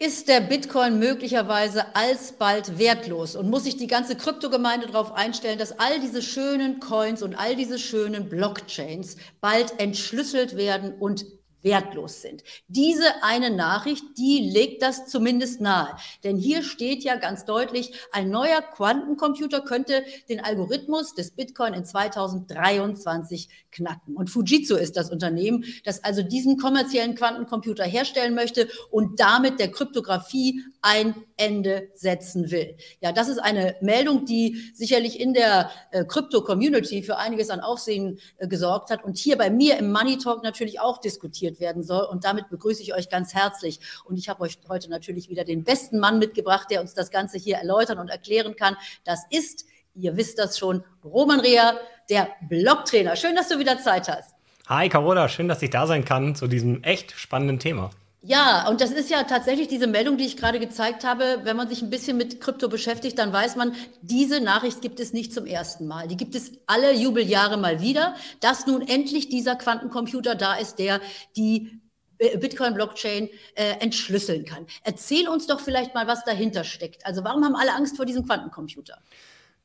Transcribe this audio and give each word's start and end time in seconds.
ist 0.00 0.28
der 0.28 0.40
Bitcoin 0.40 1.00
möglicherweise 1.00 1.96
alsbald 1.96 2.78
wertlos? 2.78 3.34
Und 3.34 3.50
muss 3.50 3.64
sich 3.64 3.76
die 3.76 3.88
ganze 3.88 4.14
Kryptogemeinde 4.14 4.86
darauf 4.86 5.12
einstellen, 5.12 5.58
dass 5.58 5.78
all 5.78 5.98
diese 5.98 6.22
schönen 6.22 6.78
Coins 6.78 7.22
und 7.22 7.34
all 7.34 7.56
diese 7.56 7.80
schönen 7.80 8.28
Blockchains 8.28 9.16
bald 9.40 9.80
entschlüsselt 9.80 10.56
werden 10.56 10.94
und 10.94 11.26
wertlos 11.62 12.22
sind. 12.22 12.42
Diese 12.68 13.22
eine 13.22 13.50
Nachricht, 13.50 14.04
die 14.16 14.50
legt 14.52 14.82
das 14.82 15.06
zumindest 15.06 15.60
nahe. 15.60 15.96
Denn 16.24 16.36
hier 16.36 16.62
steht 16.62 17.02
ja 17.04 17.16
ganz 17.16 17.44
deutlich, 17.44 17.92
ein 18.12 18.30
neuer 18.30 18.62
Quantencomputer 18.62 19.60
könnte 19.62 20.04
den 20.28 20.40
Algorithmus 20.40 21.14
des 21.14 21.32
Bitcoin 21.32 21.74
in 21.74 21.84
2023 21.84 23.48
knacken. 23.72 24.16
Und 24.16 24.30
Fujitsu 24.30 24.76
ist 24.76 24.96
das 24.96 25.10
Unternehmen, 25.10 25.64
das 25.84 26.04
also 26.04 26.22
diesen 26.22 26.58
kommerziellen 26.58 27.14
Quantencomputer 27.14 27.84
herstellen 27.84 28.34
möchte 28.34 28.68
und 28.90 29.20
damit 29.20 29.58
der 29.58 29.70
Kryptographie 29.70 30.62
ein 30.80 31.14
Ende 31.38 31.88
setzen 31.94 32.50
will. 32.50 32.76
Ja, 33.00 33.12
das 33.12 33.28
ist 33.28 33.38
eine 33.38 33.76
Meldung, 33.80 34.26
die 34.26 34.70
sicherlich 34.74 35.18
in 35.18 35.32
der 35.32 35.70
äh, 35.90 36.04
Krypto-Community 36.04 37.02
für 37.02 37.16
einiges 37.16 37.50
an 37.50 37.60
Aufsehen 37.60 38.18
äh, 38.36 38.48
gesorgt 38.48 38.90
hat 38.90 39.04
und 39.04 39.16
hier 39.16 39.38
bei 39.38 39.48
mir 39.48 39.78
im 39.78 39.90
Money 39.90 40.18
Talk 40.18 40.42
natürlich 40.42 40.80
auch 40.80 40.98
diskutiert 40.98 41.60
werden 41.60 41.82
soll. 41.82 42.04
Und 42.04 42.24
damit 42.24 42.50
begrüße 42.50 42.82
ich 42.82 42.94
euch 42.94 43.08
ganz 43.08 43.34
herzlich. 43.34 43.80
Und 44.04 44.18
ich 44.18 44.28
habe 44.28 44.42
euch 44.42 44.58
heute 44.68 44.90
natürlich 44.90 45.28
wieder 45.28 45.44
den 45.44 45.64
besten 45.64 45.98
Mann 45.98 46.18
mitgebracht, 46.18 46.68
der 46.70 46.80
uns 46.80 46.94
das 46.94 47.10
Ganze 47.10 47.38
hier 47.38 47.56
erläutern 47.56 47.98
und 47.98 48.08
erklären 48.08 48.56
kann. 48.56 48.76
Das 49.04 49.24
ist, 49.30 49.64
ihr 49.94 50.16
wisst 50.16 50.38
das 50.38 50.58
schon, 50.58 50.84
Roman 51.04 51.40
Rea, 51.40 51.78
der 52.10 52.28
Blogtrainer. 52.48 53.16
Schön, 53.16 53.36
dass 53.36 53.48
du 53.48 53.58
wieder 53.58 53.78
Zeit 53.78 54.08
hast. 54.08 54.34
Hi 54.66 54.88
Carola, 54.90 55.28
schön, 55.30 55.48
dass 55.48 55.62
ich 55.62 55.70
da 55.70 55.86
sein 55.86 56.04
kann 56.04 56.34
zu 56.34 56.46
diesem 56.46 56.82
echt 56.82 57.12
spannenden 57.12 57.58
Thema. 57.58 57.90
Ja, 58.20 58.68
und 58.68 58.80
das 58.80 58.90
ist 58.90 59.10
ja 59.10 59.22
tatsächlich 59.22 59.68
diese 59.68 59.86
Meldung, 59.86 60.16
die 60.16 60.26
ich 60.26 60.36
gerade 60.36 60.58
gezeigt 60.58 61.04
habe. 61.04 61.40
Wenn 61.44 61.56
man 61.56 61.68
sich 61.68 61.82
ein 61.82 61.90
bisschen 61.90 62.16
mit 62.16 62.40
Krypto 62.40 62.68
beschäftigt, 62.68 63.16
dann 63.16 63.32
weiß 63.32 63.54
man, 63.54 63.76
diese 64.02 64.40
Nachricht 64.40 64.82
gibt 64.82 64.98
es 64.98 65.12
nicht 65.12 65.32
zum 65.32 65.46
ersten 65.46 65.86
Mal. 65.86 66.08
Die 66.08 66.16
gibt 66.16 66.34
es 66.34 66.50
alle 66.66 66.92
Jubeljahre 66.92 67.56
mal 67.56 67.80
wieder, 67.80 68.16
dass 68.40 68.66
nun 68.66 68.82
endlich 68.82 69.28
dieser 69.28 69.54
Quantencomputer 69.54 70.34
da 70.34 70.54
ist, 70.56 70.80
der 70.80 71.00
die 71.36 71.80
äh, 72.18 72.36
Bitcoin-Blockchain 72.38 73.28
äh, 73.54 73.74
entschlüsseln 73.78 74.44
kann. 74.44 74.66
Erzähl 74.82 75.28
uns 75.28 75.46
doch 75.46 75.60
vielleicht 75.60 75.94
mal, 75.94 76.08
was 76.08 76.24
dahinter 76.24 76.64
steckt. 76.64 77.06
Also 77.06 77.22
warum 77.22 77.44
haben 77.44 77.54
alle 77.54 77.72
Angst 77.74 77.96
vor 77.96 78.04
diesem 78.04 78.26
Quantencomputer? 78.26 78.98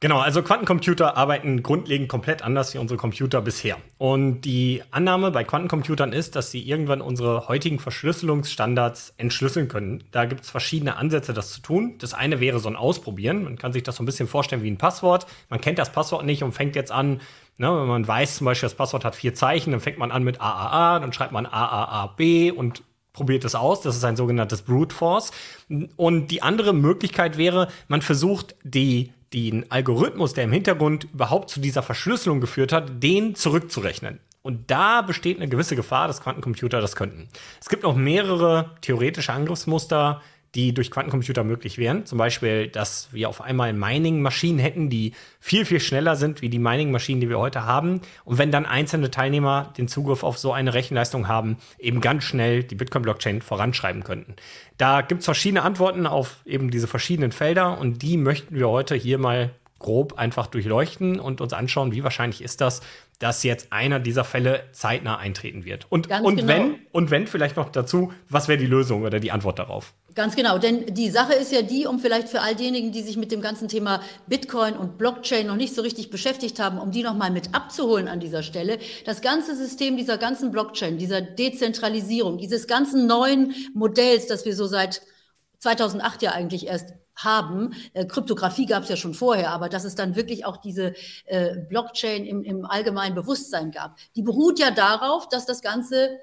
Genau, 0.03 0.19
also 0.19 0.43
Quantencomputer 0.43 1.15
arbeiten 1.15 1.63
grundlegend 1.63 2.09
komplett 2.09 2.41
anders 2.41 2.73
wie 2.73 2.77
unsere 2.77 2.97
Computer 2.97 3.39
bisher. 3.39 3.77
Und 3.97 4.41
die 4.41 4.83
Annahme 4.91 5.31
bei 5.31 5.45
Quantencomputern 5.45 6.11
ist, 6.11 6.35
dass 6.35 6.51
sie 6.51 6.61
irgendwann 6.61 6.99
unsere 6.99 7.47
heutigen 7.47 7.79
Verschlüsselungsstandards 7.79 9.13
entschlüsseln 9.15 9.69
können. 9.69 10.03
Da 10.11 10.25
gibt 10.25 10.43
es 10.43 10.49
verschiedene 10.49 10.97
Ansätze, 10.97 11.31
das 11.31 11.53
zu 11.53 11.61
tun. 11.61 11.95
Das 11.99 12.13
eine 12.13 12.41
wäre 12.41 12.59
so 12.59 12.67
ein 12.67 12.75
Ausprobieren. 12.75 13.45
Man 13.45 13.57
kann 13.57 13.71
sich 13.71 13.83
das 13.83 13.95
so 13.95 14.03
ein 14.03 14.05
bisschen 14.05 14.27
vorstellen 14.27 14.61
wie 14.61 14.71
ein 14.71 14.77
Passwort. 14.77 15.25
Man 15.47 15.61
kennt 15.61 15.79
das 15.79 15.93
Passwort 15.93 16.25
nicht 16.25 16.43
und 16.43 16.51
fängt 16.51 16.75
jetzt 16.75 16.91
an, 16.91 17.21
ne, 17.57 17.69
wenn 17.69 17.87
man 17.87 18.05
weiß 18.05 18.35
zum 18.35 18.43
Beispiel, 18.43 18.67
das 18.67 18.75
Passwort 18.75 19.05
hat 19.05 19.15
vier 19.15 19.33
Zeichen, 19.35 19.71
dann 19.71 19.79
fängt 19.79 19.99
man 19.99 20.11
an 20.11 20.25
mit 20.25 20.41
AAA, 20.41 20.99
dann 20.99 21.13
schreibt 21.13 21.31
man 21.31 21.45
AAAB 21.45 22.51
und 22.53 22.83
probiert 23.13 23.45
es 23.45 23.55
aus. 23.55 23.79
Das 23.79 23.95
ist 23.95 24.03
ein 24.03 24.17
sogenanntes 24.17 24.63
Brute 24.63 24.93
Force. 24.93 25.31
Und 25.95 26.27
die 26.27 26.41
andere 26.41 26.73
Möglichkeit 26.73 27.37
wäre, 27.37 27.69
man 27.87 28.01
versucht, 28.01 28.55
die 28.65 29.13
den 29.33 29.71
Algorithmus, 29.71 30.33
der 30.33 30.43
im 30.43 30.51
Hintergrund 30.51 31.05
überhaupt 31.13 31.49
zu 31.49 31.59
dieser 31.59 31.83
Verschlüsselung 31.83 32.41
geführt 32.41 32.71
hat, 32.71 33.03
den 33.03 33.35
zurückzurechnen. 33.35 34.19
Und 34.43 34.69
da 34.69 35.01
besteht 35.01 35.37
eine 35.37 35.47
gewisse 35.47 35.77
Gefahr, 35.77 36.07
dass 36.07 36.21
Quantencomputer 36.21 36.81
das 36.81 36.97
könnten. 36.97 37.29
Es 37.61 37.69
gibt 37.69 37.85
auch 37.85 37.95
mehrere 37.95 38.71
theoretische 38.81 39.31
Angriffsmuster, 39.31 40.21
die 40.55 40.73
durch 40.73 40.91
Quantencomputer 40.91 41.43
möglich 41.43 41.77
wären. 41.77 42.05
Zum 42.05 42.17
Beispiel, 42.17 42.67
dass 42.67 43.09
wir 43.11 43.27
auf 43.27 43.41
einmal 43.41 43.73
Mining-Maschinen 43.73 44.59
hätten, 44.59 44.89
die 44.89 45.13
viel, 45.39 45.65
viel 45.65 45.79
schneller 45.79 46.15
sind 46.15 46.41
wie 46.41 46.49
die 46.49 46.59
Mining-Maschinen, 46.59 47.21
die 47.21 47.29
wir 47.29 47.39
heute 47.39 47.65
haben. 47.65 48.01
Und 48.23 48.37
wenn 48.37 48.51
dann 48.51 48.65
einzelne 48.65 49.09
Teilnehmer 49.09 49.73
den 49.77 49.87
Zugriff 49.87 50.23
auf 50.23 50.37
so 50.37 50.53
eine 50.53 50.73
Rechenleistung 50.73 51.27
haben, 51.27 51.57
eben 51.79 52.01
ganz 52.01 52.23
schnell 52.23 52.63
die 52.63 52.75
Bitcoin-Blockchain 52.75 53.41
voranschreiben 53.41 54.03
könnten. 54.03 54.35
Da 54.77 55.01
gibt 55.01 55.19
es 55.19 55.25
verschiedene 55.25 55.63
Antworten 55.63 56.05
auf 56.05 56.37
eben 56.45 56.69
diese 56.69 56.87
verschiedenen 56.87 57.31
Felder 57.31 57.79
und 57.79 58.01
die 58.01 58.17
möchten 58.17 58.55
wir 58.55 58.69
heute 58.69 58.95
hier 58.95 59.17
mal 59.17 59.51
grob 59.79 60.17
einfach 60.17 60.47
durchleuchten 60.47 61.19
und 61.19 61.41
uns 61.41 61.53
anschauen, 61.53 61.91
wie 61.91 62.03
wahrscheinlich 62.03 62.41
ist 62.41 62.61
das, 62.61 62.81
dass 63.19 63.43
jetzt 63.43 63.71
einer 63.71 63.99
dieser 63.99 64.23
Fälle 64.23 64.63
zeitnah 64.71 65.17
eintreten 65.17 65.65
wird. 65.65 65.85
Und, 65.89 66.09
und 66.09 66.37
genau. 66.37 66.47
wenn, 66.47 66.75
und 66.91 67.11
wenn 67.11 67.27
vielleicht 67.27 67.57
noch 67.57 67.69
dazu, 67.69 68.11
was 68.29 68.47
wäre 68.47 68.57
die 68.57 68.65
Lösung 68.65 69.03
oder 69.03 69.19
die 69.19 69.31
Antwort 69.31 69.59
darauf? 69.59 69.93
Ganz 70.15 70.35
genau, 70.35 70.59
denn 70.59 70.93
die 70.93 71.09
Sache 71.09 71.33
ist 71.33 71.51
ja 71.51 71.63
die, 71.63 71.87
um 71.87 71.99
vielleicht 71.99 72.29
für 72.29 72.41
all 72.41 72.55
diejenigen, 72.55 72.91
die 72.91 73.01
sich 73.01 73.17
mit 73.17 73.31
dem 73.31 73.41
ganzen 73.41 73.67
Thema 73.67 74.01
Bitcoin 74.27 74.75
und 74.75 74.97
Blockchain 74.97 75.47
noch 75.47 75.55
nicht 75.55 75.73
so 75.73 75.81
richtig 75.81 76.11
beschäftigt 76.11 76.59
haben, 76.59 76.77
um 76.77 76.91
die 76.91 77.01
nochmal 77.01 77.31
mit 77.31 77.55
abzuholen 77.55 78.07
an 78.07 78.19
dieser 78.19 78.43
Stelle. 78.43 78.77
Das 79.05 79.21
ganze 79.21 79.55
System 79.55 79.97
dieser 79.97 80.19
ganzen 80.19 80.51
Blockchain, 80.51 80.97
dieser 80.97 81.21
Dezentralisierung, 81.21 82.37
dieses 82.37 82.67
ganzen 82.67 83.07
neuen 83.07 83.55
Modells, 83.73 84.27
das 84.27 84.45
wir 84.45 84.55
so 84.55 84.67
seit 84.67 85.01
2008 85.59 86.21
ja 86.21 86.31
eigentlich 86.33 86.67
erst 86.67 86.93
haben. 87.15 87.73
Äh, 87.93 88.05
Kryptographie 88.05 88.65
gab 88.65 88.83
es 88.83 88.89
ja 88.89 88.97
schon 88.97 89.13
vorher, 89.13 89.51
aber 89.51 89.69
dass 89.69 89.83
es 89.83 89.95
dann 89.95 90.15
wirklich 90.15 90.45
auch 90.45 90.57
diese 90.57 90.93
äh, 91.25 91.57
Blockchain 91.69 92.25
im, 92.25 92.43
im 92.43 92.65
allgemeinen 92.65 93.15
Bewusstsein 93.15 93.71
gab, 93.71 93.97
die 94.15 94.23
beruht 94.23 94.59
ja 94.59 94.71
darauf, 94.71 95.27
dass 95.29 95.45
das 95.45 95.61
Ganze 95.61 96.19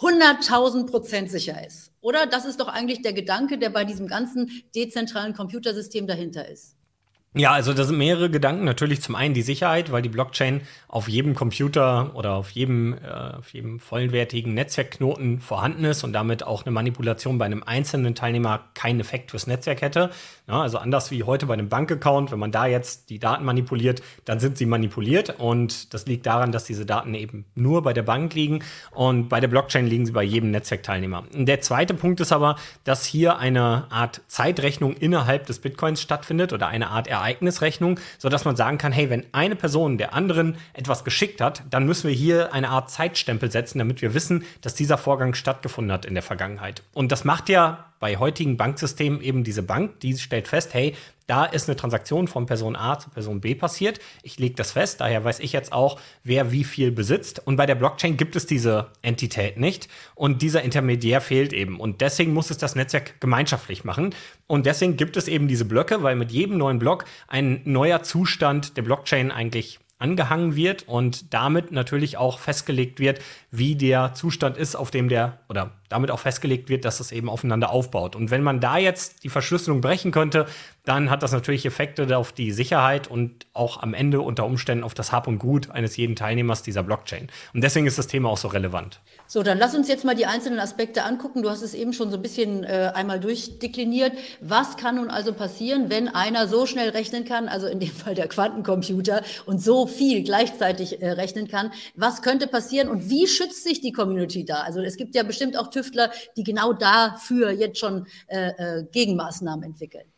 100.000 0.00 0.86
Prozent 0.86 1.30
sicher 1.30 1.64
ist. 1.66 1.92
Oder? 2.00 2.26
Das 2.26 2.46
ist 2.46 2.58
doch 2.58 2.68
eigentlich 2.68 3.02
der 3.02 3.12
Gedanke, 3.12 3.58
der 3.58 3.68
bei 3.68 3.84
diesem 3.84 4.06
ganzen 4.06 4.50
dezentralen 4.74 5.34
Computersystem 5.34 6.06
dahinter 6.06 6.48
ist. 6.48 6.76
Ja, 7.36 7.52
also 7.52 7.72
da 7.72 7.84
sind 7.84 7.96
mehrere 7.96 8.28
Gedanken. 8.28 8.64
Natürlich 8.64 9.02
zum 9.02 9.14
einen 9.14 9.34
die 9.34 9.42
Sicherheit, 9.42 9.92
weil 9.92 10.02
die 10.02 10.08
Blockchain 10.08 10.62
auf 10.88 11.08
jedem 11.08 11.36
Computer 11.36 12.10
oder 12.16 12.34
auf 12.34 12.50
jedem, 12.50 12.94
äh, 12.94 13.36
auf 13.38 13.52
jedem 13.52 13.78
vollwertigen 13.78 14.52
Netzwerkknoten 14.52 15.38
vorhanden 15.38 15.84
ist 15.84 16.02
und 16.02 16.12
damit 16.12 16.42
auch 16.42 16.64
eine 16.66 16.72
Manipulation 16.72 17.38
bei 17.38 17.44
einem 17.44 17.62
einzelnen 17.62 18.16
Teilnehmer 18.16 18.64
keinen 18.74 18.98
Effekt 18.98 19.30
fürs 19.30 19.46
Netzwerk 19.46 19.80
hätte. 19.80 20.10
Ja, 20.48 20.62
also 20.62 20.78
anders 20.78 21.12
wie 21.12 21.22
heute 21.22 21.46
bei 21.46 21.54
einem 21.54 21.68
Bankaccount, 21.68 22.32
wenn 22.32 22.40
man 22.40 22.50
da 22.50 22.66
jetzt 22.66 23.10
die 23.10 23.20
Daten 23.20 23.44
manipuliert, 23.44 24.02
dann 24.24 24.40
sind 24.40 24.58
sie 24.58 24.66
manipuliert 24.66 25.38
und 25.38 25.94
das 25.94 26.06
liegt 26.06 26.26
daran, 26.26 26.50
dass 26.50 26.64
diese 26.64 26.84
Daten 26.84 27.14
eben 27.14 27.44
nur 27.54 27.84
bei 27.84 27.92
der 27.92 28.02
Bank 28.02 28.34
liegen 28.34 28.64
und 28.90 29.28
bei 29.28 29.38
der 29.38 29.46
Blockchain 29.46 29.86
liegen 29.86 30.04
sie 30.04 30.10
bei 30.10 30.24
jedem 30.24 30.50
Netzwerkteilnehmer. 30.50 31.22
Der 31.32 31.60
zweite 31.60 31.94
Punkt 31.94 32.18
ist 32.18 32.32
aber, 32.32 32.56
dass 32.82 33.04
hier 33.04 33.38
eine 33.38 33.86
Art 33.90 34.22
Zeitrechnung 34.26 34.94
innerhalb 34.94 35.46
des 35.46 35.60
Bitcoins 35.60 36.02
stattfindet 36.02 36.52
oder 36.52 36.66
eine 36.66 36.88
Art 36.88 37.06
Ereignisrechnung, 37.20 38.00
sodass 38.18 38.44
man 38.44 38.56
sagen 38.56 38.78
kann, 38.78 38.92
hey, 38.92 39.10
wenn 39.10 39.26
eine 39.32 39.56
Person 39.56 39.98
der 39.98 40.14
anderen 40.14 40.56
etwas 40.72 41.04
geschickt 41.04 41.40
hat, 41.40 41.62
dann 41.70 41.86
müssen 41.86 42.08
wir 42.08 42.14
hier 42.14 42.52
eine 42.52 42.70
Art 42.70 42.90
Zeitstempel 42.90 43.50
setzen, 43.50 43.78
damit 43.78 44.02
wir 44.02 44.14
wissen, 44.14 44.44
dass 44.62 44.74
dieser 44.74 44.98
Vorgang 44.98 45.34
stattgefunden 45.34 45.92
hat 45.92 46.04
in 46.04 46.14
der 46.14 46.22
Vergangenheit. 46.22 46.82
Und 46.92 47.12
das 47.12 47.24
macht 47.24 47.48
ja 47.48 47.89
bei 48.00 48.16
heutigen 48.16 48.56
Banksystemen 48.56 49.20
eben 49.20 49.44
diese 49.44 49.62
Bank, 49.62 50.00
die 50.00 50.16
stellt 50.18 50.48
fest, 50.48 50.74
hey, 50.74 50.94
da 51.28 51.44
ist 51.44 51.68
eine 51.68 51.76
Transaktion 51.76 52.26
von 52.26 52.46
Person 52.46 52.74
A 52.74 52.98
zu 52.98 53.08
Person 53.08 53.40
B 53.40 53.54
passiert. 53.54 54.00
Ich 54.24 54.40
lege 54.40 54.56
das 54.56 54.72
fest, 54.72 55.00
daher 55.00 55.22
weiß 55.22 55.38
ich 55.38 55.52
jetzt 55.52 55.72
auch, 55.72 56.00
wer 56.24 56.50
wie 56.50 56.64
viel 56.64 56.90
besitzt. 56.90 57.46
Und 57.46 57.54
bei 57.54 57.66
der 57.66 57.76
Blockchain 57.76 58.16
gibt 58.16 58.34
es 58.34 58.46
diese 58.46 58.88
Entität 59.02 59.56
nicht. 59.56 59.88
Und 60.16 60.42
dieser 60.42 60.62
Intermediär 60.62 61.20
fehlt 61.20 61.52
eben. 61.52 61.78
Und 61.78 62.00
deswegen 62.00 62.32
muss 62.32 62.50
es 62.50 62.58
das 62.58 62.74
Netzwerk 62.74 63.20
gemeinschaftlich 63.20 63.84
machen. 63.84 64.12
Und 64.48 64.66
deswegen 64.66 64.96
gibt 64.96 65.16
es 65.16 65.28
eben 65.28 65.46
diese 65.46 65.66
Blöcke, 65.66 66.02
weil 66.02 66.16
mit 66.16 66.32
jedem 66.32 66.58
neuen 66.58 66.80
Block 66.80 67.04
ein 67.28 67.60
neuer 67.64 68.02
Zustand 68.02 68.76
der 68.76 68.82
Blockchain 68.82 69.30
eigentlich 69.30 69.78
angehangen 70.00 70.56
wird 70.56 70.88
und 70.88 71.32
damit 71.32 71.70
natürlich 71.70 72.16
auch 72.16 72.38
festgelegt 72.38 72.98
wird, 72.98 73.20
wie 73.50 73.76
der 73.76 74.14
Zustand 74.14 74.56
ist, 74.56 74.74
auf 74.74 74.90
dem 74.90 75.08
der 75.08 75.38
oder 75.48 75.72
damit 75.88 76.10
auch 76.10 76.18
festgelegt 76.18 76.68
wird, 76.68 76.84
dass 76.84 77.00
es 77.00 77.12
eben 77.12 77.28
aufeinander 77.28 77.70
aufbaut. 77.70 78.16
Und 78.16 78.30
wenn 78.30 78.42
man 78.42 78.60
da 78.60 78.78
jetzt 78.78 79.22
die 79.24 79.28
Verschlüsselung 79.28 79.80
brechen 79.80 80.10
könnte, 80.10 80.46
dann 80.84 81.10
hat 81.10 81.22
das 81.22 81.32
natürlich 81.32 81.66
Effekte 81.66 82.16
auf 82.16 82.32
die 82.32 82.52
Sicherheit 82.52 83.08
und 83.08 83.46
auch 83.52 83.82
am 83.82 83.94
Ende 83.94 84.20
unter 84.20 84.46
Umständen 84.46 84.84
auf 84.84 84.94
das 84.94 85.12
Hab 85.12 85.26
und 85.26 85.38
Gut 85.38 85.70
eines 85.70 85.96
jeden 85.96 86.16
Teilnehmers 86.16 86.62
dieser 86.62 86.82
Blockchain. 86.82 87.28
Und 87.54 87.62
deswegen 87.62 87.86
ist 87.86 87.98
das 87.98 88.06
Thema 88.06 88.28
auch 88.30 88.38
so 88.38 88.48
relevant. 88.48 89.00
So, 89.26 89.42
dann 89.42 89.58
lass 89.58 89.74
uns 89.74 89.88
jetzt 89.88 90.04
mal 90.04 90.16
die 90.16 90.26
einzelnen 90.26 90.58
Aspekte 90.58 91.04
angucken. 91.04 91.42
Du 91.42 91.50
hast 91.50 91.62
es 91.62 91.74
eben 91.74 91.92
schon 91.92 92.10
so 92.10 92.16
ein 92.16 92.22
bisschen 92.22 92.64
äh, 92.64 92.92
einmal 92.94 93.20
durchdekliniert. 93.20 94.12
Was 94.40 94.76
kann 94.76 94.96
nun 94.96 95.10
also 95.10 95.32
passieren, 95.32 95.90
wenn 95.90 96.08
einer 96.08 96.48
so 96.48 96.66
schnell 96.66 96.88
rechnen 96.90 97.24
kann, 97.24 97.48
also 97.48 97.66
in 97.66 97.78
dem 97.78 97.90
Fall 97.92 98.14
der 98.14 98.28
Quantencomputer, 98.28 99.22
und 99.46 99.62
so 99.62 99.86
viel 99.86 100.24
gleichzeitig 100.24 101.02
äh, 101.02 101.10
rechnen 101.10 101.46
kann? 101.46 101.70
Was 101.94 102.22
könnte 102.22 102.46
passieren 102.46 102.88
und 102.88 103.08
wie 103.08 103.26
schützt 103.26 103.62
sich 103.62 103.80
die 103.80 103.92
Community 103.92 104.44
da? 104.44 104.62
Also 104.62 104.80
es 104.80 104.96
gibt 104.96 105.14
ja 105.14 105.22
bestimmt 105.22 105.58
auch 105.58 105.68
Tüftler, 105.68 106.10
die 106.36 106.42
genau 106.42 106.72
dafür 106.72 107.50
jetzt 107.50 107.78
schon 107.78 108.06
äh, 108.26 108.48
äh, 108.48 108.84
Gegenmaßnahmen 108.90 109.62
entwickeln. 109.64 110.09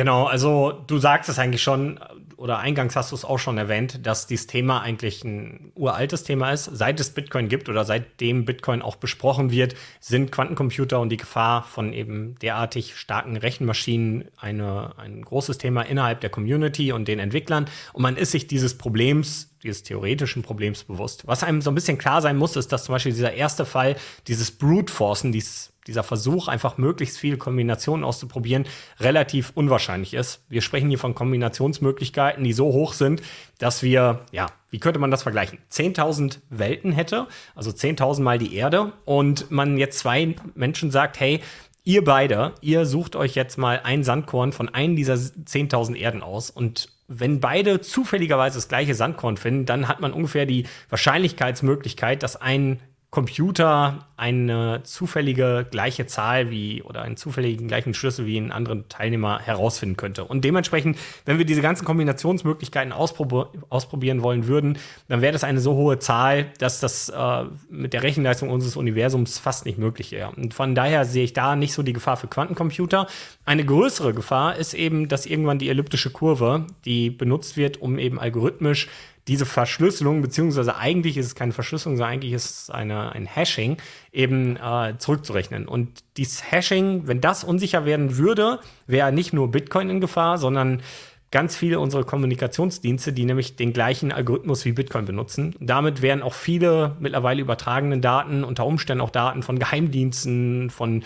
Genau, 0.00 0.24
also 0.24 0.72
du 0.86 0.96
sagst 0.96 1.28
es 1.28 1.38
eigentlich 1.38 1.62
schon, 1.62 2.00
oder 2.38 2.58
eingangs 2.58 2.96
hast 2.96 3.12
du 3.12 3.16
es 3.16 3.22
auch 3.22 3.38
schon 3.38 3.58
erwähnt, 3.58 4.06
dass 4.06 4.26
dieses 4.26 4.46
Thema 4.46 4.80
eigentlich 4.80 5.22
ein 5.24 5.72
uraltes 5.74 6.24
Thema 6.24 6.52
ist. 6.52 6.70
Seit 6.72 6.98
es 7.00 7.10
Bitcoin 7.10 7.50
gibt 7.50 7.68
oder 7.68 7.84
seitdem 7.84 8.46
Bitcoin 8.46 8.80
auch 8.80 8.96
besprochen 8.96 9.50
wird, 9.50 9.74
sind 10.00 10.32
Quantencomputer 10.32 10.98
und 11.00 11.10
die 11.10 11.18
Gefahr 11.18 11.64
von 11.64 11.92
eben 11.92 12.36
derartig 12.40 12.96
starken 12.96 13.36
Rechenmaschinen 13.36 14.30
eine, 14.38 14.94
ein 14.96 15.20
großes 15.20 15.58
Thema 15.58 15.82
innerhalb 15.82 16.22
der 16.22 16.30
Community 16.30 16.92
und 16.92 17.06
den 17.06 17.18
Entwicklern. 17.18 17.66
Und 17.92 18.00
man 18.00 18.16
ist 18.16 18.30
sich 18.30 18.46
dieses 18.46 18.78
Problems 18.78 19.50
dieses 19.62 19.82
theoretischen 19.82 20.42
Problems 20.42 20.84
bewusst. 20.84 21.26
Was 21.26 21.42
einem 21.42 21.60
so 21.60 21.70
ein 21.70 21.74
bisschen 21.74 21.98
klar 21.98 22.22
sein 22.22 22.38
muss, 22.38 22.56
ist, 22.56 22.72
dass 22.72 22.84
zum 22.84 22.94
Beispiel 22.94 23.12
dieser 23.12 23.34
erste 23.34 23.66
Fall, 23.66 23.96
dieses 24.26 24.50
Brute 24.50 24.90
Forcen, 24.90 25.32
dieses, 25.32 25.69
dieser 25.86 26.02
Versuch, 26.02 26.48
einfach 26.48 26.78
möglichst 26.78 27.18
viele 27.18 27.36
Kombinationen 27.36 28.04
auszuprobieren, 28.04 28.66
relativ 28.98 29.52
unwahrscheinlich 29.54 30.14
ist. 30.14 30.44
Wir 30.48 30.60
sprechen 30.60 30.88
hier 30.88 30.98
von 30.98 31.14
Kombinationsmöglichkeiten, 31.14 32.44
die 32.44 32.52
so 32.52 32.66
hoch 32.66 32.92
sind, 32.92 33.22
dass 33.58 33.82
wir, 33.82 34.20
ja, 34.32 34.46
wie 34.70 34.78
könnte 34.78 34.98
man 34.98 35.10
das 35.10 35.22
vergleichen? 35.22 35.58
10.000 35.72 36.38
Welten 36.50 36.92
hätte, 36.92 37.26
also 37.54 37.70
10.000 37.70 38.22
mal 38.22 38.38
die 38.38 38.54
Erde, 38.54 38.92
und 39.04 39.50
man 39.50 39.78
jetzt 39.78 39.98
zwei 39.98 40.34
Menschen 40.54 40.90
sagt, 40.90 41.18
hey, 41.18 41.40
ihr 41.84 42.04
beide, 42.04 42.54
ihr 42.60 42.86
sucht 42.86 43.16
euch 43.16 43.34
jetzt 43.34 43.56
mal 43.56 43.80
ein 43.82 44.04
Sandkorn 44.04 44.52
von 44.52 44.68
einem 44.68 44.96
dieser 44.96 45.14
10.000 45.14 45.96
Erden 45.96 46.22
aus 46.22 46.50
und 46.50 46.88
wenn 47.12 47.40
beide 47.40 47.80
zufälligerweise 47.80 48.56
das 48.56 48.68
gleiche 48.68 48.94
Sandkorn 48.94 49.36
finden, 49.36 49.66
dann 49.66 49.88
hat 49.88 50.00
man 50.00 50.12
ungefähr 50.12 50.46
die 50.46 50.66
Wahrscheinlichkeitsmöglichkeit, 50.90 52.22
dass 52.22 52.36
ein 52.36 52.78
Computer 53.10 54.06
eine 54.16 54.82
zufällige 54.84 55.66
gleiche 55.68 56.06
Zahl 56.06 56.50
wie 56.50 56.82
oder 56.82 57.02
einen 57.02 57.16
zufälligen 57.16 57.66
gleichen 57.66 57.92
Schlüssel 57.92 58.24
wie 58.26 58.38
ein 58.38 58.52
anderer 58.52 58.88
Teilnehmer 58.88 59.40
herausfinden 59.40 59.96
könnte. 59.96 60.24
Und 60.24 60.44
dementsprechend, 60.44 60.96
wenn 61.24 61.38
wir 61.38 61.44
diese 61.44 61.60
ganzen 61.60 61.84
Kombinationsmöglichkeiten 61.84 62.92
ausprob 62.92 63.56
ausprobieren 63.68 64.22
wollen 64.22 64.46
würden, 64.46 64.78
dann 65.08 65.22
wäre 65.22 65.32
das 65.32 65.42
eine 65.42 65.58
so 65.58 65.74
hohe 65.74 65.98
Zahl, 65.98 66.52
dass 66.58 66.78
das 66.78 67.08
äh, 67.08 67.44
mit 67.68 67.94
der 67.94 68.04
Rechenleistung 68.04 68.48
unseres 68.48 68.76
Universums 68.76 69.40
fast 69.40 69.66
nicht 69.66 69.78
möglich 69.78 70.12
wäre. 70.12 70.30
Und 70.36 70.54
von 70.54 70.76
daher 70.76 71.04
sehe 71.04 71.24
ich 71.24 71.32
da 71.32 71.56
nicht 71.56 71.72
so 71.72 71.82
die 71.82 71.92
Gefahr 71.92 72.16
für 72.16 72.28
Quantencomputer. 72.28 73.08
Eine 73.44 73.64
größere 73.64 74.14
Gefahr 74.14 74.54
ist 74.54 74.72
eben, 74.74 75.08
dass 75.08 75.26
irgendwann 75.26 75.58
die 75.58 75.68
elliptische 75.68 76.10
Kurve, 76.10 76.66
die 76.84 77.10
benutzt 77.10 77.56
wird, 77.56 77.82
um 77.82 77.98
eben 77.98 78.20
algorithmisch 78.20 78.86
diese 79.30 79.46
Verschlüsselung, 79.46 80.22
beziehungsweise 80.22 80.76
eigentlich 80.76 81.16
ist 81.16 81.26
es 81.26 81.34
keine 81.36 81.52
Verschlüsselung, 81.52 81.96
sondern 81.96 82.14
eigentlich 82.14 82.32
ist 82.32 82.50
es 82.50 82.70
eine, 82.70 83.12
ein 83.12 83.26
Hashing, 83.26 83.76
eben 84.10 84.56
äh, 84.56 84.94
zurückzurechnen. 84.98 85.68
Und 85.68 86.00
dieses 86.16 86.50
Hashing, 86.50 87.06
wenn 87.06 87.20
das 87.20 87.44
unsicher 87.44 87.84
werden 87.84 88.16
würde, 88.16 88.58
wäre 88.88 89.12
nicht 89.12 89.32
nur 89.32 89.52
Bitcoin 89.52 89.88
in 89.88 90.00
Gefahr, 90.00 90.36
sondern 90.36 90.82
ganz 91.30 91.54
viele 91.54 91.78
unserer 91.78 92.02
Kommunikationsdienste, 92.02 93.12
die 93.12 93.24
nämlich 93.24 93.54
den 93.54 93.72
gleichen 93.72 94.10
Algorithmus 94.10 94.64
wie 94.64 94.72
Bitcoin 94.72 95.04
benutzen. 95.04 95.54
Damit 95.60 96.02
wären 96.02 96.22
auch 96.22 96.34
viele 96.34 96.96
mittlerweile 96.98 97.40
übertragenen 97.40 98.02
Daten, 98.02 98.42
unter 98.42 98.66
Umständen 98.66 99.00
auch 99.00 99.10
Daten 99.10 99.44
von 99.44 99.60
Geheimdiensten, 99.60 100.70
von 100.70 101.04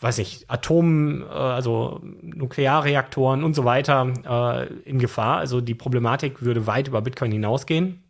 weiß 0.00 0.18
ich, 0.18 0.44
Atom, 0.48 1.22
äh, 1.22 1.26
also 1.26 2.00
Nuklearreaktoren 2.22 3.44
und 3.44 3.54
so 3.54 3.64
weiter 3.64 4.12
äh, 4.28 4.72
in 4.88 4.98
Gefahr. 4.98 5.38
Also 5.38 5.60
die 5.60 5.74
Problematik 5.74 6.42
würde 6.42 6.66
weit 6.66 6.88
über 6.88 7.00
Bitcoin 7.02 7.32
hinausgehen. 7.32 8.02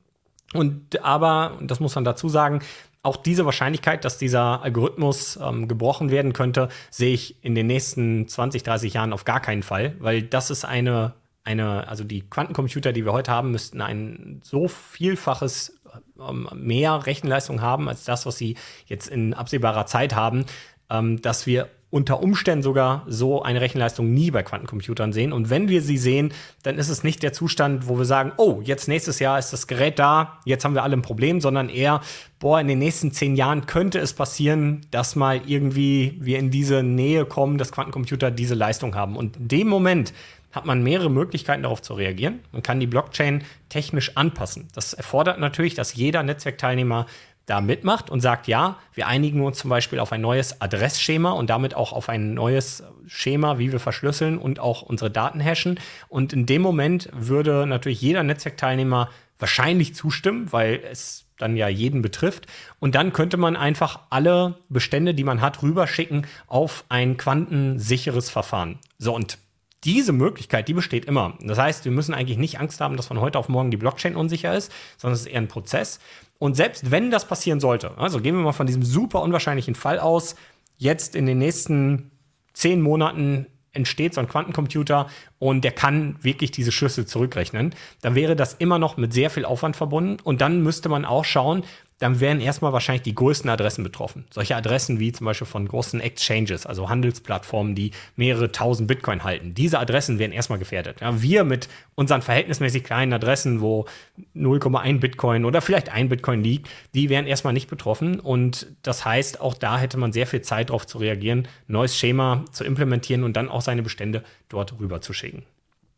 Und 0.53 1.03
aber, 1.05 1.57
und 1.59 1.71
das 1.71 1.81
muss 1.81 1.95
man 1.95 2.05
dazu 2.05 2.29
sagen, 2.29 2.61
auch 3.03 3.17
diese 3.17 3.45
Wahrscheinlichkeit, 3.45 4.05
dass 4.05 4.19
dieser 4.19 4.63
Algorithmus 4.63 5.39
ähm, 5.41 5.69
gebrochen 5.69 6.11
werden 6.11 6.33
könnte, 6.33 6.69
sehe 6.91 7.15
ich 7.15 7.43
in 7.45 7.55
den 7.55 7.69
nächsten 7.69 8.27
20, 8.27 8.65
30 8.65 8.95
Jahren 8.95 9.13
auf 9.13 9.25
gar 9.25 9.41
keinen 9.41 9.63
Fall, 9.63 9.95
weil 10.01 10.23
das 10.23 10.51
ist 10.51 10.65
eine, 10.65 11.15
eine, 11.45 11.87
also 11.87 12.03
die 12.03 12.23
Quantencomputer, 12.29 12.93
die 12.93 13.05
wir 13.05 13.13
heute 13.13 13.31
haben, 13.31 13.53
müssten 13.53 13.81
ein 13.81 14.41
so 14.43 14.67
vielfaches 14.67 15.81
ähm, 16.21 16.49
mehr 16.53 17.07
Rechenleistung 17.07 17.61
haben 17.61 17.89
als 17.89 18.05
das, 18.05 18.27
was 18.27 18.39
sie 18.39 18.57
jetzt 18.87 19.09
in 19.09 19.35
absehbarer 19.35 19.87
Zeit 19.87 20.17
haben, 20.17 20.45
ähm, 20.91 21.23
dass 21.23 21.47
wir 21.47 21.69
unter 21.91 22.21
Umständen 22.23 22.63
sogar 22.63 23.05
so 23.07 23.43
eine 23.43 23.61
Rechenleistung 23.61 24.13
nie 24.13 24.31
bei 24.31 24.43
Quantencomputern 24.43 25.13
sehen. 25.13 25.33
Und 25.33 25.51
wenn 25.51 25.69
wir 25.69 25.83
sie 25.83 25.99
sehen, 25.99 26.33
dann 26.63 26.79
ist 26.79 26.89
es 26.89 27.05
nicht 27.05 27.23
der 27.23 27.33
Zustand, 27.33 27.89
wo 27.89 27.97
wir 27.97 28.05
sagen, 28.05 28.33
oh, 28.39 28.61
jetzt 28.63 28.89
nächstes 28.89 29.21
Jahr 29.21 29.39
ist 29.39 29.53
das 29.53 29.67
Gerät 29.67 29.99
da, 29.99 30.39
jetzt 30.45 30.65
haben 30.65 30.75
wir 30.75 30.83
alle 30.83 30.97
ein 30.97 31.03
Problem, 31.03 31.41
sondern 31.41 31.69
eher, 31.69 32.01
boah, 32.41 32.61
in 32.61 32.67
den 32.67 32.81
nächsten 32.81 33.13
zehn 33.13 33.37
Jahren 33.37 33.67
könnte 33.67 34.01
es 34.01 34.15
passieren, 34.15 34.81
dass 34.91 35.15
mal 35.15 35.41
irgendwie 35.47 36.19
wir 36.21 36.39
in 36.39 36.51
diese 36.51 36.83
Nähe 36.83 37.25
kommen, 37.25 37.57
dass 37.57 37.73
Quantencomputer 37.73 38.33
diese 38.33 38.55
Leistung 38.55 38.97
haben. 38.97 39.17
Und 39.17 39.37
in 39.37 39.49
dem 39.49 39.69
Moment 39.69 40.13
hat 40.51 40.65
man 40.65 40.83
mehrere 40.83 41.11
Möglichkeiten 41.11 41.63
darauf 41.63 41.83
zu 41.83 41.95
reagieren. 41.95 42.41
Man 42.51 42.63
kann 42.63 42.81
die 42.81 42.87
Blockchain 42.87 43.45
technisch 43.69 44.17
anpassen. 44.17 44.69
Das 44.75 44.95
erfordert 44.95 45.39
natürlich, 45.39 45.75
dass 45.75 45.95
jeder 45.95 46.23
Netzwerkteilnehmer 46.23 47.07
da 47.47 47.61
mitmacht 47.61 48.11
und 48.11 48.21
sagt, 48.21 48.49
ja, 48.49 48.77
wir 48.93 49.07
einigen 49.07 49.43
uns 49.43 49.59
zum 49.59 49.71
Beispiel 49.71 50.01
auf 50.01 50.13
ein 50.13 50.21
neues 50.21 50.61
Adressschema 50.61 51.31
und 51.31 51.49
damit 51.49 51.75
auch 51.75 51.93
auf 51.93 52.09
ein 52.09 52.35
neues 52.35 52.83
Schema, 53.07 53.59
wie 53.59 53.71
wir 53.71 53.81
verschlüsseln 53.81 54.37
und 54.37 54.59
auch 54.59 54.83
unsere 54.83 55.11
Daten 55.11 55.41
hashen. 55.41 55.79
Und 56.09 56.33
in 56.33 56.47
dem 56.47 56.61
Moment 56.61 57.09
würde 57.13 57.67
natürlich 57.67 58.01
jeder 58.01 58.25
Netzwerkteilnehmer 58.25 59.11
wahrscheinlich 59.39 59.95
zustimmen, 59.95 60.53
weil 60.53 60.83
es 60.91 61.25
dann 61.39 61.57
ja 61.57 61.69
jeden 61.69 62.03
betrifft. 62.03 62.47
Und 62.81 62.95
dann 62.95 63.13
könnte 63.13 63.37
man 63.37 63.57
einfach 63.57 64.01
alle 64.11 64.57
Bestände, 64.69 65.15
die 65.15 65.25
man 65.25 65.41
hat, 65.41 65.63
rüberschicken 65.63 66.27
auf 66.47 66.85
ein 66.89 67.17
quantensicheres 67.17 68.31
Verfahren. 68.31 68.79
So, 68.99 69.15
und 69.15 69.39
diese 69.85 70.13
Möglichkeit, 70.13 70.69
die 70.69 70.75
besteht 70.75 71.05
immer. 71.05 71.37
Das 71.41 71.59
heißt, 71.59 71.85
wir 71.85 71.93
müssen 71.93 72.15
eigentlich 72.15 72.39
nicht 72.39 72.59
Angst 72.59 72.81
haben, 72.81 72.97
dass 72.97 73.07
von 73.07 73.21
heute 73.21 73.39
auf 73.39 73.49
morgen 73.49 73.71
die 73.71 73.77
Blockchain 73.77 74.17
unsicher 74.17 74.55
ist, 74.55 74.73
sondern 74.97 75.15
es 75.15 75.21
ist 75.23 75.27
eher 75.27 75.41
ein 75.41 75.49
Prozess. 75.49 76.01
Und 76.39 76.57
selbst 76.57 76.91
wenn 76.91 77.11
das 77.11 77.27
passieren 77.27 77.61
sollte, 77.61 77.97
also 77.97 78.21
gehen 78.21 78.35
wir 78.35 78.43
mal 78.43 78.53
von 78.53 78.67
diesem 78.67 78.83
super 78.83 79.23
unwahrscheinlichen 79.23 79.75
Fall 79.75 79.99
aus, 79.99 80.35
jetzt 80.77 81.15
in 81.15 81.27
den 81.27 81.39
nächsten 81.39 82.11
zehn 82.53 82.81
Monaten 82.81 83.47
entsteht 83.73 84.15
so 84.15 84.21
ein 84.21 84.29
Quantencomputer 84.29 85.07
und 85.39 85.63
der 85.63 85.73
kann 85.73 86.17
wirklich 86.23 86.51
diese 86.51 86.73
Schlüssel 86.73 87.07
zurückrechnen, 87.07 87.75
dann 88.01 88.15
wäre 88.15 88.35
das 88.35 88.55
immer 88.55 88.79
noch 88.79 88.97
mit 88.97 89.13
sehr 89.13 89.31
viel 89.31 89.45
Aufwand 89.45 89.77
verbunden. 89.77 90.17
Und 90.25 90.41
dann 90.41 90.63
müsste 90.63 90.89
man 90.89 91.05
auch 91.05 91.25
schauen, 91.25 91.63
dann 91.99 92.21
wären 92.21 92.41
erstmal 92.41 92.73
wahrscheinlich 92.73 93.03
die 93.03 93.15
größten 93.15 93.49
Adressen 93.49 93.83
betroffen. 93.83 94.27
Solche 94.31 94.55
Adressen 94.55 95.01
wie 95.01 95.13
zum 95.13 95.25
Beispiel 95.25 95.47
von 95.47 95.67
großen 95.67 96.01
Exchanges, 96.01 96.67
also 96.67 96.91
Handelsplattformen, 96.91 97.75
die 97.75 97.93
mehrere 98.17 98.53
tausend 98.53 98.87
Bitcoin 98.87 99.25
halten. 99.25 99.55
Diese 99.55 99.79
Adressen 99.79 100.19
wären 100.19 100.33
erstmal 100.33 100.59
gefährdet. 100.59 101.01
Ja, 101.01 101.23
wir 101.23 101.45
mit 101.45 101.69
unseren 101.95 102.21
verhältnismäßig 102.21 102.85
kleinen 102.85 103.15
Adressen, 103.15 103.63
wo 103.63 103.87
0,1 104.35 105.01
Bitcoin 105.01 105.45
oder 105.47 105.63
vielleicht 105.63 105.89
ein 105.89 106.11
Bitcoin 106.11 106.43
liegt, 106.43 106.69
die 106.95 107.09
wären 107.09 107.27
erstmal 107.27 107.55
nicht 107.55 107.69
betroffen. 107.69 108.21
Und 108.21 108.67
das 108.83 109.05
heißt, 109.05 109.41
auch 109.41 109.55
da 109.55 109.79
hätte 109.79 109.97
man 109.97 110.13
sehr 110.13 110.27
viel 110.27 110.43
Zeit 110.43 110.69
darauf 110.69 110.87
zu 110.87 110.99
reagieren, 110.99 111.49
neues 111.67 111.97
Schema 111.97 112.45
zu 112.53 112.65
implementieren 112.65 113.25
und 113.25 113.37
dann 113.37 113.49
auch 113.49 113.63
seine 113.63 113.83
Bestände 113.83 114.23
dort 114.49 114.79
rüber 114.79 115.01
zu 115.01 115.15
schicken. 115.15 115.45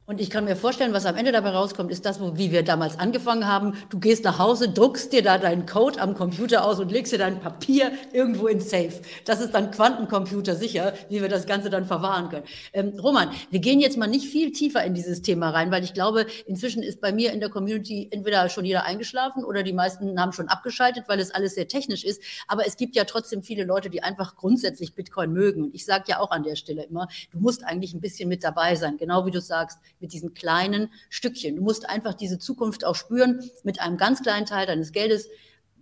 Und 0.09 0.23
ich 0.23 0.31
kann 0.31 0.47
mir 0.47 0.57
vorstellen, 0.57 0.95
was 0.95 1.05
am 1.05 1.17
Ende 1.17 1.33
dabei 1.33 1.51
rauskommt, 1.51 1.91
ist 1.91 2.07
das, 2.07 2.19
wie 2.19 2.51
wir 2.51 2.63
damals 2.63 2.99
angefangen 2.99 3.47
haben. 3.47 3.75
Du 3.91 4.01
gehst 4.01 4.25
nach 4.25 4.39
Hause, 4.39 4.71
druckst 4.71 5.13
dir 5.13 5.23
da 5.23 5.37
deinen 5.37 5.67
Code 5.67 6.01
am 6.01 6.15
Computer 6.15 6.65
aus 6.65 6.81
und 6.81 6.91
legst 6.91 7.13
dir 7.13 7.19
dein 7.19 7.41
Papier 7.41 7.93
irgendwo 8.15 8.47
ins 8.47 8.71
Safe. 8.71 9.03
Das 9.27 9.43
ist 9.43 9.53
dann 9.53 9.71
Quantencomputer 9.71 10.57
sicher, 10.57 10.95
wie 11.11 11.21
wir 11.21 11.29
das 11.29 11.45
Ganze 11.45 11.69
dann 11.69 11.85
verwahren 11.85 12.31
können. 12.31 12.45
Ähm, 12.73 12.99
Roman, 12.99 13.29
wir 13.51 13.61
gehen 13.61 13.81
jetzt 13.81 13.99
mal 13.99 14.07
nicht 14.07 14.31
viel 14.31 14.51
tiefer 14.51 14.83
in 14.83 14.95
dieses 14.95 15.21
Thema 15.21 15.51
rein, 15.51 15.71
weil 15.71 15.85
ich 15.85 15.93
glaube, 15.93 16.25
inzwischen 16.47 16.83
ist 16.83 17.03
bei 17.03 17.13
mir 17.13 17.35
in 17.35 17.41
der 17.41 17.51
Community 17.51 18.09
entweder 18.11 18.49
schon 18.49 18.65
jeder 18.65 18.85
eingeschlafen 18.85 19.45
oder 19.45 19.63
die 19.63 19.75
meisten 19.75 20.19
haben 20.19 20.33
schon 20.33 20.49
abgeschaltet, 20.49 21.05
weil 21.09 21.21
es 21.21 21.33
alles 21.33 21.55
sehr 21.55 21.69
technisch 21.69 22.05
ist. 22.05 22.23
Aber 22.47 22.67
es 22.67 22.79
gibt 22.79 22.97
ja 22.97 23.05
trotzdem 23.05 23.43
viele 23.43 23.65
Leute, 23.65 23.91
die 23.91 24.03
einfach 24.03 24.37
grundsätzlich 24.37 24.95
Bitcoin 24.95 25.35
mögen. 25.35 25.65
Und 25.65 25.75
ich 25.75 25.85
sage 25.85 26.05
ja 26.09 26.21
auch 26.21 26.31
an 26.31 26.45
der 26.45 26.57
Stelle 26.57 26.85
immer, 26.85 27.09
du 27.31 27.41
musst 27.41 27.63
eigentlich 27.63 27.93
ein 27.93 28.01
bisschen 28.01 28.31
mit 28.31 28.43
dabei 28.43 28.75
sein, 28.75 28.97
genau 28.97 29.27
wie 29.27 29.33
du 29.33 29.43
sagst 29.43 29.79
mit 30.01 30.13
diesen 30.13 30.35
kleinen 30.35 30.93
Stückchen. 31.09 31.57
Du 31.57 31.63
musst 31.63 31.89
einfach 31.89 32.15
diese 32.15 32.39
Zukunft 32.39 32.85
auch 32.85 32.95
spüren 32.95 33.41
mit 33.63 33.81
einem 33.81 33.97
ganz 33.97 34.23
kleinen 34.23 34.47
Teil 34.47 34.67
deines 34.67 34.93
Geldes 34.93 35.29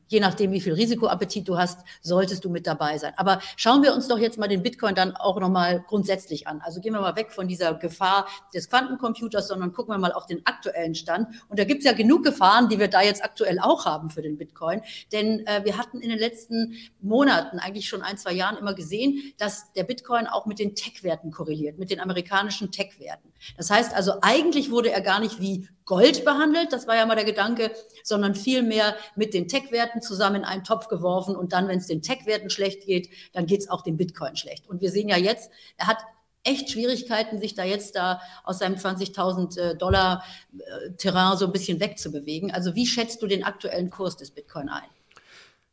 je 0.09 0.21
nachdem, 0.21 0.53
wie 0.53 0.61
viel 0.61 0.75
Risikoappetit 0.75 1.49
du 1.49 1.59
hast, 1.59 1.81
solltest 2.01 2.45
du 2.45 2.51
mit 2.51 2.67
dabei 2.67 2.99
sein. 2.99 3.13
Aber 3.17 3.41
schauen 3.57 3.83
wir 3.83 3.93
uns 3.95 4.09
doch 4.09 4.19
jetzt 4.19 4.39
mal 4.39 4.49
den 4.49 4.63
Bitcoin 4.63 4.95
dann 4.95 5.17
auch 5.17 5.41
nochmal 5.41 5.85
grundsätzlich 5.87 6.47
an. 6.47 6.61
Also 6.63 6.81
gehen 6.81 6.93
wir 6.93 7.01
mal 7.01 7.17
weg 7.17 7.33
von 7.33 7.49
dieser 7.49 7.75
Gefahr 7.75 8.27
des 8.55 8.69
Quantencomputers, 8.69 9.49
sondern 9.49 9.73
gucken 9.73 9.95
wir 9.95 9.99
mal 9.99 10.13
auf 10.13 10.27
den 10.27 10.45
aktuellen 10.47 10.95
Stand. 10.95 11.29
Und 11.49 11.59
da 11.59 11.65
gibt 11.65 11.81
es 11.81 11.87
ja 11.87 11.93
genug 11.93 12.25
Gefahren, 12.25 12.69
die 12.69 12.79
wir 12.79 12.89
da 12.89 13.03
jetzt 13.03 13.25
aktuell 13.25 13.59
auch 13.59 13.85
haben 13.85 14.11
für 14.11 14.23
den 14.23 14.39
Bitcoin. 14.39 14.83
Denn 15.13 15.47
äh, 15.47 15.65
wir 15.65 15.77
hatten 15.77 16.01
in 16.01 16.11
den 16.11 16.19
letzten 16.19 16.77
Monaten, 17.01 17.59
eigentlich 17.59 17.89
schon 17.89 18.03
ein, 18.03 18.19
zwei 18.19 18.33
Jahren 18.33 18.57
immer 18.57 18.75
gesehen, 18.75 19.33
dass 19.39 19.73
der 19.73 19.85
Bitcoin 19.85 20.27
auch 20.27 20.47
mit 20.47 20.59
den 20.59 20.75
Tech-Werten 20.75 21.31
korreliert, 21.31 21.79
mit 21.79 21.91
den 21.91 22.01
amerikanischen 22.01 22.71
Tech-Werten. 22.71 23.33
Das 23.57 23.71
heißt 23.71 23.95
also, 23.95 24.15
eigentlich 24.23 24.71
wurde 24.71 24.91
er 24.91 25.01
gar 25.01 25.21
nicht 25.21 25.41
wie 25.41 25.69
Gold 25.85 26.25
behandelt, 26.25 26.73
das 26.73 26.87
war 26.87 26.97
ja 26.97 27.07
mal 27.07 27.15
der 27.15 27.25
Gedanke, 27.25 27.71
sondern 28.03 28.35
vielmehr 28.35 28.97
mit 29.15 29.35
den 29.35 29.47
Tech-Werten 29.47 30.03
zusammen 30.03 30.37
in 30.37 30.45
einen 30.45 30.65
Topf 30.65 30.89
geworfen 30.89 31.37
und 31.37 31.53
dann, 31.53 31.69
wenn 31.69 31.79
es 31.79 31.87
den 31.87 32.03
Tech-Werten 32.03 32.51
schlecht 32.51 32.85
geht, 32.85 33.09
dann 33.33 33.47
geht 33.47 33.61
es 33.61 33.71
auch 33.71 33.83
dem 33.83 33.97
Bitcoin 33.97 34.37
schlecht. 34.37 34.69
Und 34.69 34.81
wir 34.81 34.91
sehen 34.91 35.09
ja 35.09 35.17
jetzt, 35.17 35.51
er 35.77 35.87
hat 35.87 35.99
echt 36.47 36.71
Schwierigkeiten, 36.71 37.39
sich 37.39 37.55
da 37.55 37.65
jetzt 37.65 37.97
da 37.97 38.21
aus 38.45 38.59
seinem 38.61 38.77
20.000 38.77 39.59
äh, 39.59 39.77
Dollar 39.77 40.25
äh, 40.57 40.93
Terrain 40.97 41.37
so 41.37 41.47
ein 41.47 41.53
bisschen 41.53 41.81
wegzubewegen. 41.81 42.53
Also 42.53 42.75
wie 42.75 42.87
schätzt 42.87 43.23
du 43.23 43.27
den 43.27 43.45
aktuellen 43.45 43.91
Kurs 43.91 44.17
des 44.17 44.31
Bitcoin 44.31 44.69
ein? 44.69 44.89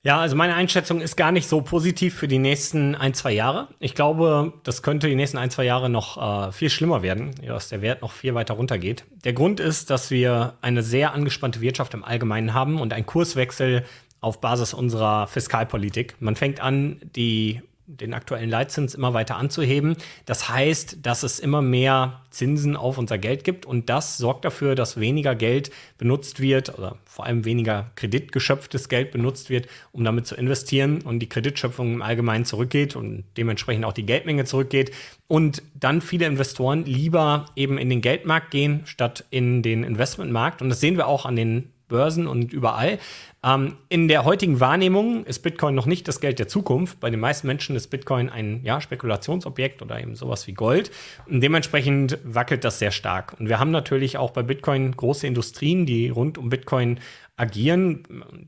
Ja, 0.06 0.20
also 0.20 0.36
meine 0.36 0.56
Einschätzung 0.56 1.00
ist 1.00 1.16
gar 1.16 1.32
nicht 1.32 1.48
so 1.48 1.62
positiv 1.62 2.14
für 2.14 2.28
die 2.28 2.38
nächsten 2.38 2.94
ein, 2.94 3.14
zwei 3.14 3.32
Jahre. 3.32 3.70
Ich 3.80 3.96
glaube, 3.96 4.52
das 4.64 4.84
könnte 4.84 5.08
die 5.08 5.16
nächsten 5.16 5.38
ein, 5.38 5.50
zwei 5.50 5.64
Jahre 5.64 5.90
noch 5.90 6.48
äh, 6.48 6.52
viel 6.52 6.70
schlimmer 6.70 7.04
werden, 7.04 7.32
dass 7.48 7.70
der 7.70 7.82
Wert 7.82 8.02
noch 8.02 8.12
viel 8.12 8.36
weiter 8.36 8.56
runtergeht. 8.56 9.06
Der 9.24 9.32
Grund 9.32 9.62
ist, 9.62 9.90
dass 9.90 10.12
wir 10.12 10.56
eine 10.60 10.84
sehr 10.84 11.14
angespannte 11.14 11.62
Wirtschaft 11.62 11.94
im 11.94 12.04
Allgemeinen 12.04 12.54
haben 12.54 12.82
und 12.82 12.92
ein 12.92 13.06
Kurswechsel 13.06 13.86
auf 14.20 14.42
Basis 14.42 14.74
unserer 14.74 15.28
Fiskalpolitik. 15.28 16.16
Man 16.20 16.36
fängt 16.36 16.60
an, 16.60 17.00
die 17.16 17.62
den 17.86 18.14
aktuellen 18.14 18.50
Leitzins 18.50 18.96
immer 18.96 19.14
weiter 19.14 19.36
anzuheben. 19.36 19.96
Das 20.26 20.50
heißt, 20.50 21.06
dass 21.06 21.24
es 21.24 21.40
immer 21.40 21.62
mehr 21.62 22.22
Zinsen 22.30 22.76
auf 22.76 22.98
unser 22.98 23.18
Geld 23.18 23.44
gibt 23.44 23.66
und 23.66 23.90
das 23.90 24.18
sorgt 24.18 24.46
dafür, 24.46 24.76
dass 24.76 25.00
weniger 25.00 25.36
Geld 25.36 25.72
benutzt 25.98 26.40
wird 26.40 26.78
oder 26.78 26.98
vor 27.06 27.26
allem 27.26 27.46
weniger 27.46 27.92
kreditgeschöpftes 27.96 28.90
Geld 28.90 29.12
benutzt 29.12 29.50
wird, 29.50 29.68
um 29.92 30.04
damit 30.04 30.26
zu 30.26 30.36
investieren 30.36 31.02
und 31.02 31.20
die 31.20 31.30
Kreditschöpfung 31.30 31.94
im 31.94 32.02
Allgemeinen 32.02 32.46
zurückgeht 32.46 32.96
und 32.96 33.26
dementsprechend 33.38 33.86
auch 33.86 33.94
die 33.94 34.06
Geldmenge 34.06 34.46
zurückgeht 34.46 34.92
und 35.28 35.62
dann 35.76 36.02
viele 36.02 36.26
Investoren 36.26 36.86
lieber 36.86 37.46
eben 37.56 37.78
in 37.78 37.90
den 37.90 38.02
Geldmarkt 38.02 38.52
gehen 38.52 38.82
statt 38.86 39.26
in 39.30 39.62
den 39.62 39.84
Investmentmarkt 39.84 40.62
und 40.62 40.70
das 40.70 40.80
sehen 40.80 40.98
wir 40.98 41.08
auch 41.08 41.26
an 41.26 41.36
den 41.36 41.70
Börsen 41.88 42.28
und 42.28 42.54
überall. 42.54 42.98
Ähm, 43.44 43.76
in 43.90 44.08
der 44.08 44.24
heutigen 44.24 44.60
Wahrnehmung 44.60 45.26
ist 45.26 45.40
Bitcoin 45.40 45.76
noch 45.76 45.86
nicht 45.86 46.08
das 46.08 46.22
Geld 46.22 46.40
der 46.40 46.48
Zukunft. 46.48 47.00
Bei 47.00 47.10
den 47.10 47.20
meisten 47.20 47.46
Menschen 47.48 47.76
ist 47.76 47.88
Bitcoin 47.88 48.30
ein 48.30 48.62
ja, 48.64 48.80
Spekulationsobjekt 48.80 49.82
oder 49.82 50.00
eben 50.00 50.16
sowas 50.16 50.48
wie 50.48 50.54
Gold. 50.54 50.92
Und 51.26 51.42
dementsprechend 51.42 52.20
wackelt 52.24 52.64
das 52.64 52.80
sehr 52.80 52.92
stark. 52.92 53.36
Und 53.40 53.50
wir 53.50 53.60
haben 53.60 53.72
natürlich 53.72 54.18
auch 54.18 54.32
bei 54.32 54.44
Bitcoin 54.44 54.96
große 54.96 55.28
Industrien, 55.28 55.86
die 55.86 56.10
rund 56.10 56.38
um 56.38 56.50
Bitcoin 56.50 57.00
agieren. 57.36 58.04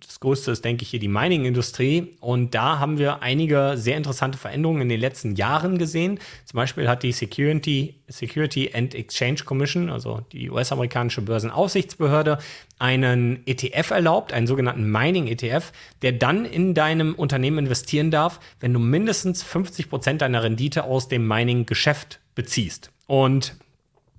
Das 0.06 0.20
größte 0.20 0.52
ist, 0.52 0.64
denke 0.64 0.84
ich, 0.84 0.90
hier 0.90 1.00
die 1.00 1.08
Mining-Industrie. 1.08 2.16
Und 2.20 2.54
da 2.54 2.78
haben 2.78 3.00
wir 3.00 3.24
einige 3.24 3.74
sehr 3.78 3.98
interessante 3.98 4.38
Veränderungen 4.38 4.84
in 4.84 4.90
den 4.90 5.00
letzten 5.00 5.36
Jahren 5.36 5.80
gesehen. 5.80 6.20
Zum 6.46 6.58
Beispiel 6.58 6.88
hat 6.88 7.02
die 7.02 7.12
Security, 7.12 7.96
Security 8.08 8.72
and 8.74 8.94
Exchange 8.94 9.40
Commission, 9.44 9.90
also 9.90 10.22
die 10.32 10.52
US-amerikanische 10.52 11.22
Börsenaufsichtsbehörde, 11.24 12.38
einen 12.78 13.42
ETF 13.48 13.92
erlaubt, 13.92 14.34
einen 14.34 14.46
sogenannten 14.46 14.85
Mining-ETF, 14.92 15.72
der 16.02 16.14
dann 16.14 16.46
in 16.46 16.74
deinem 16.74 17.16
Unternehmen 17.16 17.60
investieren 17.60 18.12
darf, 18.12 18.40
wenn 18.60 18.74
du 18.74 18.80
mindestens 18.80 19.44
50 19.44 19.90
Prozent 19.90 20.22
deiner 20.22 20.44
Rendite 20.44 20.84
aus 20.84 21.08
dem 21.08 21.28
Mining-Geschäft 21.28 22.20
beziehst. 22.36 22.92
Und 23.08 23.56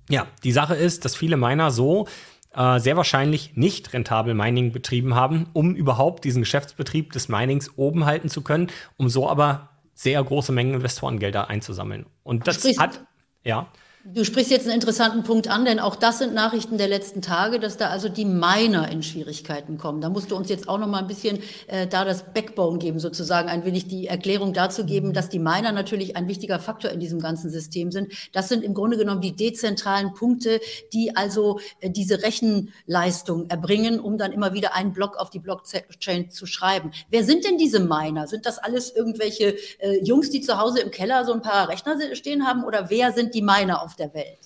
ja, 0.09 0.27
die 0.43 0.51
Sache 0.51 0.75
ist, 0.75 1.05
dass 1.05 1.15
viele 1.15 1.37
Miner 1.37 1.71
so 1.71 2.07
äh, 2.53 2.79
sehr 2.79 2.97
wahrscheinlich 2.97 3.55
nicht 3.55 3.93
rentabel 3.93 4.33
Mining 4.33 4.71
betrieben 4.71 5.15
haben, 5.15 5.47
um 5.53 5.75
überhaupt 5.75 6.23
diesen 6.23 6.41
Geschäftsbetrieb 6.41 7.11
des 7.11 7.29
Minings 7.29 7.77
oben 7.77 8.05
halten 8.05 8.29
zu 8.29 8.41
können, 8.41 8.67
um 8.97 9.09
so 9.09 9.29
aber 9.29 9.69
sehr 9.93 10.23
große 10.23 10.51
Mengen 10.51 10.75
Investorengelder 10.75 11.49
einzusammeln. 11.49 12.05
Und 12.23 12.47
das 12.47 12.63
hat, 12.77 13.05
ja. 13.43 13.67
Du 14.13 14.23
sprichst 14.23 14.51
jetzt 14.51 14.65
einen 14.65 14.75
interessanten 14.75 15.23
Punkt 15.23 15.49
an, 15.49 15.65
denn 15.65 15.81
auch 15.81 15.97
das 15.97 16.19
sind 16.19 16.33
Nachrichten 16.33 16.77
der 16.77 16.87
letzten 16.87 17.21
Tage, 17.21 17.59
dass 17.59 17.75
da 17.75 17.89
also 17.89 18.07
die 18.07 18.23
Miner 18.23 18.89
in 18.89 19.03
Schwierigkeiten 19.03 19.77
kommen. 19.77 19.99
Da 19.99 20.07
musst 20.07 20.31
du 20.31 20.37
uns 20.37 20.47
jetzt 20.47 20.69
auch 20.69 20.77
noch 20.77 20.87
mal 20.87 20.99
ein 20.99 21.07
bisschen 21.07 21.39
äh, 21.67 21.87
da 21.87 22.05
das 22.05 22.23
Backbone 22.33 22.77
geben, 22.77 23.01
sozusagen 23.01 23.49
ein 23.49 23.65
wenig 23.65 23.89
die 23.89 24.07
Erklärung 24.07 24.53
dazu 24.53 24.85
geben, 24.85 25.11
dass 25.11 25.27
die 25.27 25.39
Miner 25.39 25.73
natürlich 25.73 26.15
ein 26.15 26.29
wichtiger 26.29 26.57
Faktor 26.57 26.91
in 26.91 27.01
diesem 27.01 27.19
ganzen 27.19 27.49
System 27.49 27.91
sind. 27.91 28.13
Das 28.31 28.47
sind 28.47 28.63
im 28.63 28.73
Grunde 28.73 28.95
genommen 28.95 29.19
die 29.19 29.35
dezentralen 29.35 30.13
Punkte, 30.13 30.61
die 30.93 31.17
also 31.17 31.59
äh, 31.81 31.89
diese 31.89 32.23
Rechenleistung 32.23 33.49
erbringen, 33.49 33.99
um 33.99 34.17
dann 34.17 34.31
immer 34.31 34.53
wieder 34.53 34.73
einen 34.73 34.93
Block 34.93 35.17
auf 35.17 35.31
die 35.31 35.39
Blockchain 35.39 36.29
zu 36.29 36.45
schreiben. 36.45 36.91
Wer 37.09 37.25
sind 37.25 37.43
denn 37.43 37.57
diese 37.57 37.81
Miner? 37.81 38.27
Sind 38.27 38.45
das 38.45 38.57
alles 38.57 38.95
irgendwelche 38.95 39.57
äh, 39.79 40.01
Jungs, 40.01 40.29
die 40.29 40.39
zu 40.39 40.57
Hause 40.57 40.79
im 40.79 40.91
Keller 40.91 41.25
so 41.25 41.33
ein 41.33 41.41
paar 41.41 41.67
Rechner 41.67 41.97
stehen 42.15 42.47
haben 42.47 42.63
oder 42.63 42.89
wer 42.89 43.11
sind 43.11 43.33
die 43.33 43.41
Miner 43.41 43.83
auf 43.83 43.96
der 43.99 44.13
Welt. 44.13 44.39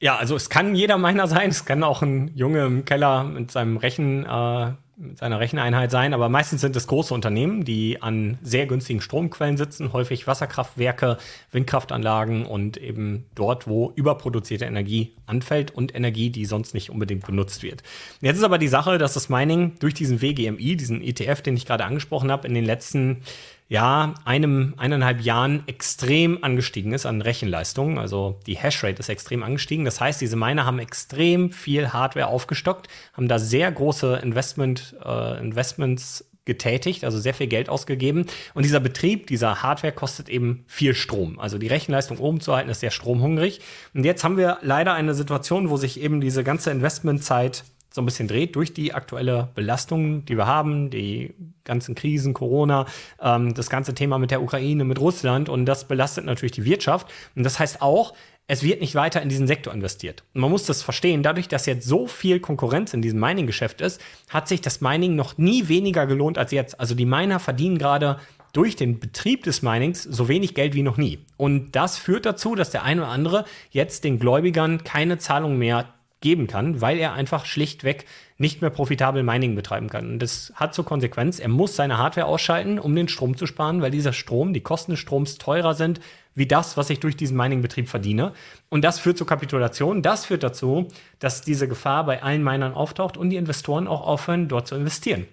Ja, 0.00 0.16
also 0.16 0.36
es 0.36 0.48
kann 0.48 0.76
jeder 0.76 0.96
Miner 0.96 1.26
sein, 1.26 1.50
es 1.50 1.64
kann 1.64 1.82
auch 1.82 2.02
ein 2.02 2.30
Junge 2.36 2.64
im 2.64 2.84
Keller 2.84 3.24
mit 3.24 3.50
seinem 3.50 3.78
Rechen, 3.78 4.24
äh, 4.24 4.72
mit 4.96 5.18
seiner 5.18 5.40
Recheneinheit 5.40 5.90
sein, 5.90 6.14
aber 6.14 6.28
meistens 6.28 6.60
sind 6.60 6.74
es 6.76 6.86
große 6.86 7.14
Unternehmen, 7.14 7.64
die 7.64 8.00
an 8.02 8.38
sehr 8.42 8.66
günstigen 8.66 9.00
Stromquellen 9.00 9.56
sitzen, 9.56 9.92
häufig 9.92 10.26
Wasserkraftwerke, 10.26 11.18
Windkraftanlagen 11.50 12.46
und 12.46 12.76
eben 12.76 13.26
dort, 13.34 13.66
wo 13.66 13.92
überproduzierte 13.94 14.64
Energie 14.66 15.14
anfällt 15.26 15.72
und 15.72 15.94
Energie, 15.94 16.30
die 16.30 16.44
sonst 16.44 16.74
nicht 16.74 16.90
unbedingt 16.90 17.26
benutzt 17.26 17.62
wird. 17.64 17.82
Jetzt 18.20 18.38
ist 18.38 18.44
aber 18.44 18.58
die 18.58 18.68
Sache, 18.68 18.98
dass 18.98 19.14
das 19.14 19.28
Mining 19.28 19.74
durch 19.80 19.94
diesen 19.94 20.20
WGMI, 20.20 20.76
diesen 20.76 21.02
ETF, 21.02 21.42
den 21.42 21.56
ich 21.56 21.66
gerade 21.66 21.84
angesprochen 21.84 22.30
habe, 22.30 22.46
in 22.46 22.54
den 22.54 22.64
letzten 22.64 23.22
ja, 23.68 24.14
einem, 24.24 24.74
eineinhalb 24.78 25.20
Jahren 25.20 25.62
extrem 25.66 26.42
angestiegen 26.42 26.92
ist 26.92 27.04
an 27.04 27.20
Rechenleistung. 27.20 27.98
Also 27.98 28.40
die 28.46 28.56
Hashrate 28.56 28.98
ist 28.98 29.10
extrem 29.10 29.42
angestiegen. 29.42 29.84
Das 29.84 30.00
heißt, 30.00 30.20
diese 30.20 30.36
Miner 30.36 30.64
haben 30.64 30.78
extrem 30.78 31.52
viel 31.52 31.92
Hardware 31.92 32.28
aufgestockt, 32.28 32.88
haben 33.12 33.28
da 33.28 33.38
sehr 33.38 33.70
große 33.70 34.20
Investment, 34.22 34.96
äh, 35.04 35.38
Investments 35.38 36.24
getätigt, 36.46 37.04
also 37.04 37.18
sehr 37.18 37.34
viel 37.34 37.46
Geld 37.46 37.68
ausgegeben. 37.68 38.24
Und 38.54 38.64
dieser 38.64 38.80
Betrieb, 38.80 39.26
dieser 39.26 39.62
Hardware 39.62 39.92
kostet 39.92 40.30
eben 40.30 40.64
viel 40.66 40.94
Strom. 40.94 41.38
Also 41.38 41.58
die 41.58 41.66
Rechenleistung 41.66 42.16
oben 42.16 42.40
zu 42.40 42.56
halten, 42.56 42.70
ist 42.70 42.80
sehr 42.80 42.90
stromhungrig. 42.90 43.60
Und 43.92 44.04
jetzt 44.04 44.24
haben 44.24 44.38
wir 44.38 44.56
leider 44.62 44.94
eine 44.94 45.12
Situation, 45.12 45.68
wo 45.68 45.76
sich 45.76 46.00
eben 46.00 46.22
diese 46.22 46.42
ganze 46.42 46.70
Investmentzeit 46.70 47.64
so 47.90 48.02
ein 48.02 48.04
bisschen 48.04 48.28
dreht 48.28 48.54
durch 48.56 48.74
die 48.74 48.94
aktuelle 48.94 49.48
Belastung, 49.54 50.24
die 50.24 50.36
wir 50.36 50.46
haben, 50.46 50.90
die 50.90 51.34
ganzen 51.64 51.94
Krisen, 51.94 52.34
Corona, 52.34 52.86
ähm, 53.20 53.54
das 53.54 53.70
ganze 53.70 53.94
Thema 53.94 54.18
mit 54.18 54.30
der 54.30 54.42
Ukraine, 54.42 54.84
mit 54.84 55.00
Russland 55.00 55.48
und 55.48 55.66
das 55.66 55.88
belastet 55.88 56.24
natürlich 56.24 56.52
die 56.52 56.64
Wirtschaft. 56.64 57.08
Und 57.34 57.44
das 57.44 57.58
heißt 57.58 57.82
auch, 57.82 58.14
es 58.50 58.62
wird 58.62 58.80
nicht 58.80 58.94
weiter 58.94 59.20
in 59.20 59.28
diesen 59.28 59.46
Sektor 59.46 59.74
investiert. 59.74 60.24
Und 60.32 60.40
man 60.40 60.50
muss 60.50 60.64
das 60.64 60.82
verstehen, 60.82 61.22
dadurch, 61.22 61.48
dass 61.48 61.66
jetzt 61.66 61.86
so 61.86 62.06
viel 62.06 62.40
Konkurrenz 62.40 62.94
in 62.94 63.02
diesem 63.02 63.20
Mining-Geschäft 63.20 63.82
ist, 63.82 64.00
hat 64.30 64.48
sich 64.48 64.62
das 64.62 64.80
Mining 64.80 65.16
noch 65.16 65.36
nie 65.36 65.68
weniger 65.68 66.06
gelohnt 66.06 66.38
als 66.38 66.50
jetzt. 66.50 66.80
Also 66.80 66.94
die 66.94 67.04
Miner 67.04 67.40
verdienen 67.40 67.76
gerade 67.76 68.18
durch 68.54 68.74
den 68.74 68.98
Betrieb 68.98 69.44
des 69.44 69.60
Minings 69.60 70.02
so 70.02 70.28
wenig 70.28 70.54
Geld 70.54 70.74
wie 70.74 70.82
noch 70.82 70.96
nie. 70.96 71.26
Und 71.36 71.72
das 71.72 71.98
führt 71.98 72.24
dazu, 72.24 72.54
dass 72.54 72.70
der 72.70 72.84
eine 72.84 73.02
oder 73.02 73.10
andere 73.10 73.44
jetzt 73.70 74.04
den 74.04 74.18
Gläubigern 74.18 74.82
keine 74.82 75.18
Zahlung 75.18 75.58
mehr 75.58 75.92
geben 76.20 76.46
kann, 76.46 76.80
weil 76.80 76.98
er 76.98 77.12
einfach 77.12 77.46
schlichtweg 77.46 78.06
nicht 78.36 78.60
mehr 78.60 78.70
profitabel 78.70 79.22
Mining 79.22 79.54
betreiben 79.54 79.88
kann. 79.88 80.12
Und 80.12 80.18
das 80.20 80.52
hat 80.54 80.74
zur 80.74 80.84
Konsequenz, 80.84 81.38
er 81.38 81.48
muss 81.48 81.76
seine 81.76 81.98
Hardware 81.98 82.26
ausschalten, 82.26 82.78
um 82.78 82.94
den 82.94 83.08
Strom 83.08 83.36
zu 83.36 83.46
sparen, 83.46 83.82
weil 83.82 83.90
dieser 83.90 84.12
Strom, 84.12 84.52
die 84.52 84.60
Kosten 84.60 84.92
des 84.92 85.00
Stroms 85.00 85.38
teurer 85.38 85.74
sind 85.74 86.00
wie 86.34 86.46
das, 86.46 86.76
was 86.76 86.88
ich 86.88 87.00
durch 87.00 87.16
diesen 87.16 87.36
Mining-Betrieb 87.36 87.88
verdiene. 87.88 88.32
Und 88.68 88.84
das 88.84 89.00
führt 89.00 89.18
zur 89.18 89.26
Kapitulation. 89.26 90.02
Das 90.02 90.24
führt 90.24 90.44
dazu, 90.44 90.86
dass 91.18 91.42
diese 91.42 91.66
Gefahr 91.66 92.06
bei 92.06 92.22
allen 92.22 92.44
Minern 92.44 92.74
auftaucht 92.74 93.16
und 93.16 93.30
die 93.30 93.36
Investoren 93.36 93.88
auch 93.88 94.06
aufhören, 94.06 94.46
dort 94.46 94.68
zu 94.68 94.76
investieren. 94.76 95.26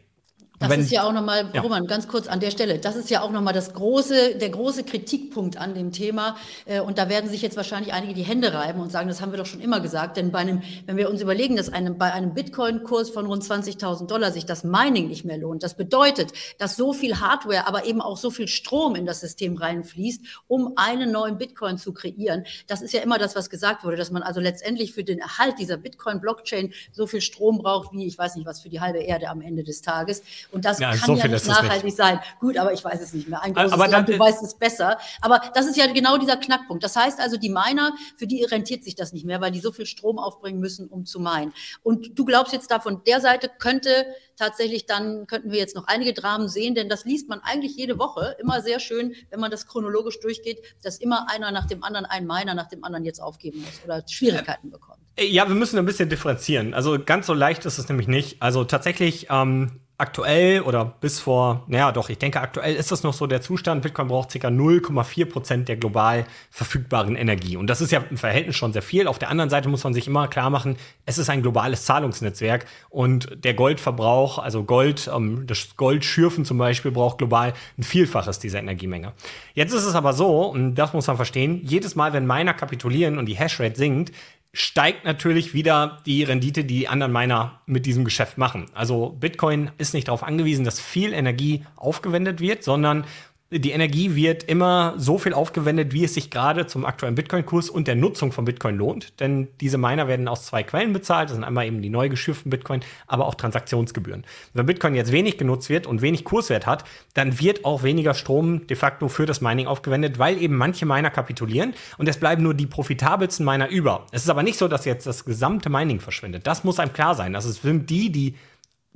Das 0.60 0.70
Wenn, 0.70 0.80
ist 0.80 0.92
ja 0.92 1.04
auch 1.04 1.12
nochmal, 1.12 1.50
ja. 1.54 1.62
Roman, 1.62 1.86
ganz 1.86 2.08
kurz 2.08 2.28
an 2.28 2.40
der 2.40 2.52
Stelle, 2.52 2.80
das 2.80 2.96
ist 2.96 3.10
ja 3.10 3.22
auch 3.22 3.32
nochmal 3.32 3.54
das 3.54 3.74
große, 3.74 4.36
der 4.36 4.50
große 4.50 4.84
Kritikpunkt 4.84 5.58
an 5.58 5.74
dem 5.74 5.92
Thema. 5.92 6.38
Äh, 6.66 6.80
und 6.80 6.98
da 6.98 7.10
werden 7.10 7.30
sich 7.30 7.42
jetzt 7.42 7.58
wahrscheinlich 7.58 7.94
einige 7.94 8.14
die 8.14 8.24
Hände 8.24 8.54
reiben 8.54 8.80
und 8.80 8.92
sagen, 8.92 9.10
das 9.10 9.22
haben 9.22 9.32
wir 9.32 9.38
doch 9.38 9.46
schon 9.46 9.60
immer 9.60 9.82
gesagt. 9.82 10.18
Denn 10.18 10.32
bei 10.32 10.40
einem, 10.40 10.62
wenn 10.86 10.96
wir 10.96 11.10
uns 11.10 11.22
überlegen, 11.22 11.58
dass 11.58 11.72
einem, 11.72 11.98
bei 11.98 12.14
einem 12.14 12.34
Bitcoin-Kurs 12.34 13.10
von 13.10 13.26
rund 13.26 13.44
20.000 13.44 14.08
Dollar 14.08 14.32
sich 14.32 14.46
das 14.46 14.64
Mining 14.64 15.08
nicht 15.08 15.26
mehr 15.26 15.38
lohnt, 15.38 15.62
das 15.62 15.76
bedeutet, 15.76 16.32
dass 16.58 16.78
so 16.78 16.94
viel 16.94 17.20
Hardware, 17.20 17.68
aber 17.68 17.86
eben 17.86 18.02
auch 18.02 18.18
so 18.18 18.32
viel 18.32 18.48
Strom 18.48 18.96
in 18.96 19.06
das 19.06 19.20
System 19.20 19.58
reinfließt, 19.58 20.22
um 20.48 20.74
einen 20.78 21.12
neuen 21.12 21.38
Bitcoin 21.38 21.78
zu 21.78 21.94
kreieren. 21.94 22.46
Das 22.68 22.82
ist 22.82 22.94
ja 22.94 23.02
immer 23.02 23.18
das, 23.18 23.36
was 23.36 23.50
gesagt 23.50 23.84
wurde, 23.84 23.98
dass 23.98 24.12
man 24.12 24.24
also 24.24 24.40
letztendlich 24.40 24.94
für 24.94 25.04
den 25.04 25.20
Erhalt 25.20 25.60
dieser 25.60 25.78
Bitcoin-Blockchain 25.78 26.74
so 26.94 27.08
viel 27.08 27.22
Strom 27.22 27.58
braucht, 27.58 27.92
wie 27.92 28.08
ich 28.08 28.18
weiß 28.18 28.36
nicht 28.36 28.46
was, 28.46 28.62
für 28.62 28.70
die 28.70 28.80
halbe 28.80 29.00
Erde 29.00 29.30
am 29.30 29.42
Ende 29.42 29.64
des 29.64 29.82
Tages. 29.82 30.24
Und 30.52 30.66
das 30.66 30.80
ja, 30.80 30.92
kann 30.92 31.00
so 31.00 31.16
ja 31.16 31.28
nicht 31.28 31.48
nachhaltig 31.48 31.86
nicht. 31.86 31.98
sein. 31.98 32.20
Gut, 32.40 32.58
aber 32.58 32.74
ich 32.74 32.84
weiß 32.84 33.02
es 33.02 33.14
nicht 33.14 33.28
mehr. 33.28 33.42
Ein 33.42 33.54
großes 33.54 33.72
aber 33.72 33.88
Land, 33.88 34.10
du 34.10 34.18
weißt 34.18 34.44
es 34.44 34.56
besser. 34.56 34.98
Aber 35.22 35.42
das 35.54 35.68
ist 35.68 35.78
ja 35.78 35.88
genau 35.92 36.18
dieser 36.18 36.38
Knackpunkt. 36.38 36.84
Das 36.84 36.96
heißt 36.96 37.20
also, 37.20 37.38
die 37.38 37.50
Miner, 37.50 37.94
für 38.18 38.28
die 38.28 38.44
rentiert 38.44 38.84
sich 38.84 38.96
das 38.96 39.14
nicht 39.14 39.26
mehr, 39.26 39.42
weil 39.42 39.52
die 39.52 39.60
so 39.60 39.72
viel 39.72 39.86
Strom 39.86 40.20
aufbringen 40.20 40.60
müssen, 40.60 40.88
um 40.88 41.06
zu 41.06 41.20
meinen. 41.20 41.54
Und 41.84 42.18
du 42.18 42.26
glaubst 42.26 42.54
jetzt 42.54 42.72
da 42.72 42.80
von 42.80 43.02
der 43.06 43.22
Seite 43.22 43.50
könnte 43.60 44.06
tatsächlich 44.38 44.86
dann, 44.86 45.28
könnten 45.28 45.52
wir 45.52 45.60
jetzt 45.60 45.76
noch 45.76 45.88
einige 45.88 46.14
Dramen 46.14 46.50
sehen, 46.50 46.76
denn 46.76 46.90
das 46.90 47.06
liest 47.06 47.30
man 47.30 47.40
eigentlich 47.40 47.76
jede 47.76 47.98
Woche 47.98 48.36
immer 48.40 48.62
sehr 48.62 48.80
schön, 48.80 49.14
wenn 49.30 49.40
man 49.40 49.52
das 49.52 49.68
chronologisch 49.68 50.20
durchgeht, 50.20 50.62
dass 50.84 50.98
immer 50.98 51.30
einer 51.30 51.52
nach 51.52 51.66
dem 51.66 51.84
anderen, 51.84 52.06
ein 52.06 52.28
Miner 52.28 52.54
nach 52.54 52.68
dem 52.68 52.84
anderen 52.84 53.06
jetzt 53.06 53.22
aufgeben 53.22 53.62
muss 53.62 53.82
oder 53.84 54.04
Schwierigkeiten 54.08 54.72
bekommt. 54.72 55.00
Ja, 55.18 55.48
wir 55.48 55.56
müssen 55.56 55.80
ein 55.80 55.86
bisschen 55.86 56.10
differenzieren. 56.10 56.74
Also 56.74 56.98
ganz 57.04 57.28
so 57.28 57.34
leicht 57.34 57.66
ist 57.66 57.78
es 57.78 57.88
nämlich 57.88 58.08
nicht. 58.08 58.42
Also 58.42 58.66
tatsächlich 58.66 59.28
ähm, 59.30 59.80
aktuell 59.98 60.62
oder 60.62 60.86
bis 60.86 61.20
vor, 61.20 61.64
naja, 61.68 61.92
doch, 61.92 62.10
ich 62.10 62.18
denke, 62.18 62.42
aktuell 62.42 62.76
ist 62.76 62.92
das 62.92 63.04
noch 63.04 63.14
so 63.14 63.28
der 63.28 63.42
Zustand. 63.42 63.82
Bitcoin 63.82 64.10
braucht 64.10 64.30
ca. 64.30 64.48
0,4 64.48 65.26
Prozent 65.26 65.70
der 65.70 65.78
global 65.78 66.26
verfügbaren 66.52 67.16
Energie. 67.16 67.56
Und 67.56 67.68
das 67.68 67.80
ist 67.80 67.92
ja 67.92 68.04
im 68.10 68.18
Verhältnis 68.18 68.58
schon 68.58 68.74
sehr 68.74 68.82
viel. 68.82 69.08
Auf 69.08 69.20
der 69.20 69.30
anderen 69.30 69.50
Seite 69.50 69.70
muss 69.70 69.84
man 69.84 69.94
sich 69.94 70.08
immer 70.08 70.28
klar 70.28 70.50
machen, 70.50 70.76
es 71.06 71.18
ist 71.18 71.30
ein 71.30 71.42
globales 71.42 71.86
Zahlungsnetzwerk 71.86 72.66
und 72.90 73.44
der 73.44 73.54
Goldverbrauch, 73.54 74.38
also 74.38 74.64
Gold, 74.64 75.10
ähm, 75.14 75.48
das 75.48 75.78
Goldschürfen 75.78 76.44
zum 76.44 76.58
Beispiel, 76.58 76.92
braucht 76.92 77.18
global 77.18 77.54
ein 77.78 77.84
Vielfaches 77.84 78.40
dieser 78.40 78.60
Energiemenge. 78.60 79.14
Jetzt 79.54 79.74
ist 79.74 79.86
es 79.86 79.96
aber 79.96 80.12
so, 80.12 80.48
und 80.48 80.76
das 80.76 80.94
muss 80.94 81.08
man 81.08 81.16
verstehen, 81.16 81.62
jedes 81.64 81.96
Mal, 81.96 82.12
wenn 82.12 82.28
Miner 82.28 82.54
kapitulieren 82.54 83.18
und 83.18 83.28
die 83.28 83.36
Hashrate 83.36 83.78
sinkt, 83.78 84.12
steigt 84.56 85.04
natürlich 85.04 85.54
wieder 85.54 85.98
die 86.06 86.24
Rendite, 86.24 86.64
die 86.64 86.88
anderen 86.88 87.12
Miner 87.12 87.60
mit 87.66 87.86
diesem 87.86 88.06
Geschäft 88.06 88.38
machen. 88.38 88.68
Also 88.74 89.10
Bitcoin 89.20 89.70
ist 89.78 89.94
nicht 89.94 90.08
darauf 90.08 90.24
angewiesen, 90.24 90.64
dass 90.64 90.80
viel 90.80 91.14
Energie 91.14 91.66
aufgewendet 91.76 92.40
wird, 92.40 92.64
sondern 92.64 93.06
die 93.52 93.72
Energie 93.72 94.16
wird 94.16 94.44
immer 94.44 94.96
so 94.98 95.20
viel 95.20 95.34
aufgewendet, 95.34 95.94
wie 95.94 96.04
es 96.04 96.16
sich 96.16 96.32
gerade 96.32 96.66
zum 96.66 96.84
aktuellen 96.84 97.14
Bitcoin-Kurs 97.14 97.70
und 97.70 97.88
der 97.88 97.94
Nutzung 97.94 98.32
von 98.32 98.44
Bitcoin 98.44 98.76
lohnt. 98.76 99.20
Denn 99.20 99.50
diese 99.62 99.78
Miner 99.78 100.08
werden 100.08 100.28
aus 100.28 100.48
zwei 100.48 100.64
Quellen 100.64 100.94
bezahlt. 100.94 101.30
Das 101.30 101.36
sind 101.36 101.44
einmal 101.44 101.68
eben 101.68 101.84
die 101.84 101.90
neu 101.90 102.10
geschürften 102.10 102.50
Bitcoin, 102.50 102.82
aber 103.06 103.28
auch 103.28 103.36
Transaktionsgebühren. 103.36 104.26
Wenn 104.54 104.66
Bitcoin 104.66 104.96
jetzt 104.96 105.12
wenig 105.12 105.38
genutzt 105.38 105.70
wird 105.70 105.86
und 105.86 106.02
wenig 106.02 106.24
Kurswert 106.24 106.66
hat, 106.66 106.86
dann 107.14 107.40
wird 107.40 107.66
auch 107.66 107.84
weniger 107.84 108.16
Strom 108.16 108.66
de 108.66 108.76
facto 108.76 109.10
für 109.10 109.28
das 109.28 109.42
Mining 109.42 109.68
aufgewendet, 109.68 110.18
weil 110.18 110.42
eben 110.42 110.56
manche 110.56 110.88
Miner 110.88 111.12
kapitulieren 111.12 111.76
und 112.00 112.10
es 112.10 112.20
bleiben 112.20 112.42
nur 112.42 112.56
die 112.56 112.66
profitabelsten 112.66 113.46
Miner 113.46 113.70
über. 113.70 114.08
Es 114.12 114.24
ist 114.24 114.30
aber 114.30 114.42
nicht 114.42 114.58
so, 114.58 114.68
dass 114.68 114.86
jetzt 114.86 115.06
das 115.06 115.24
gesamte 115.24 115.70
Mining 115.70 116.00
verschwindet. 116.00 116.48
Das 116.48 116.64
muss 116.64 116.80
einem 116.80 116.94
klar 116.94 117.14
sein. 117.14 117.34
Das 117.34 117.46
sind 117.46 117.92
die, 117.92 118.12
die 118.12 118.36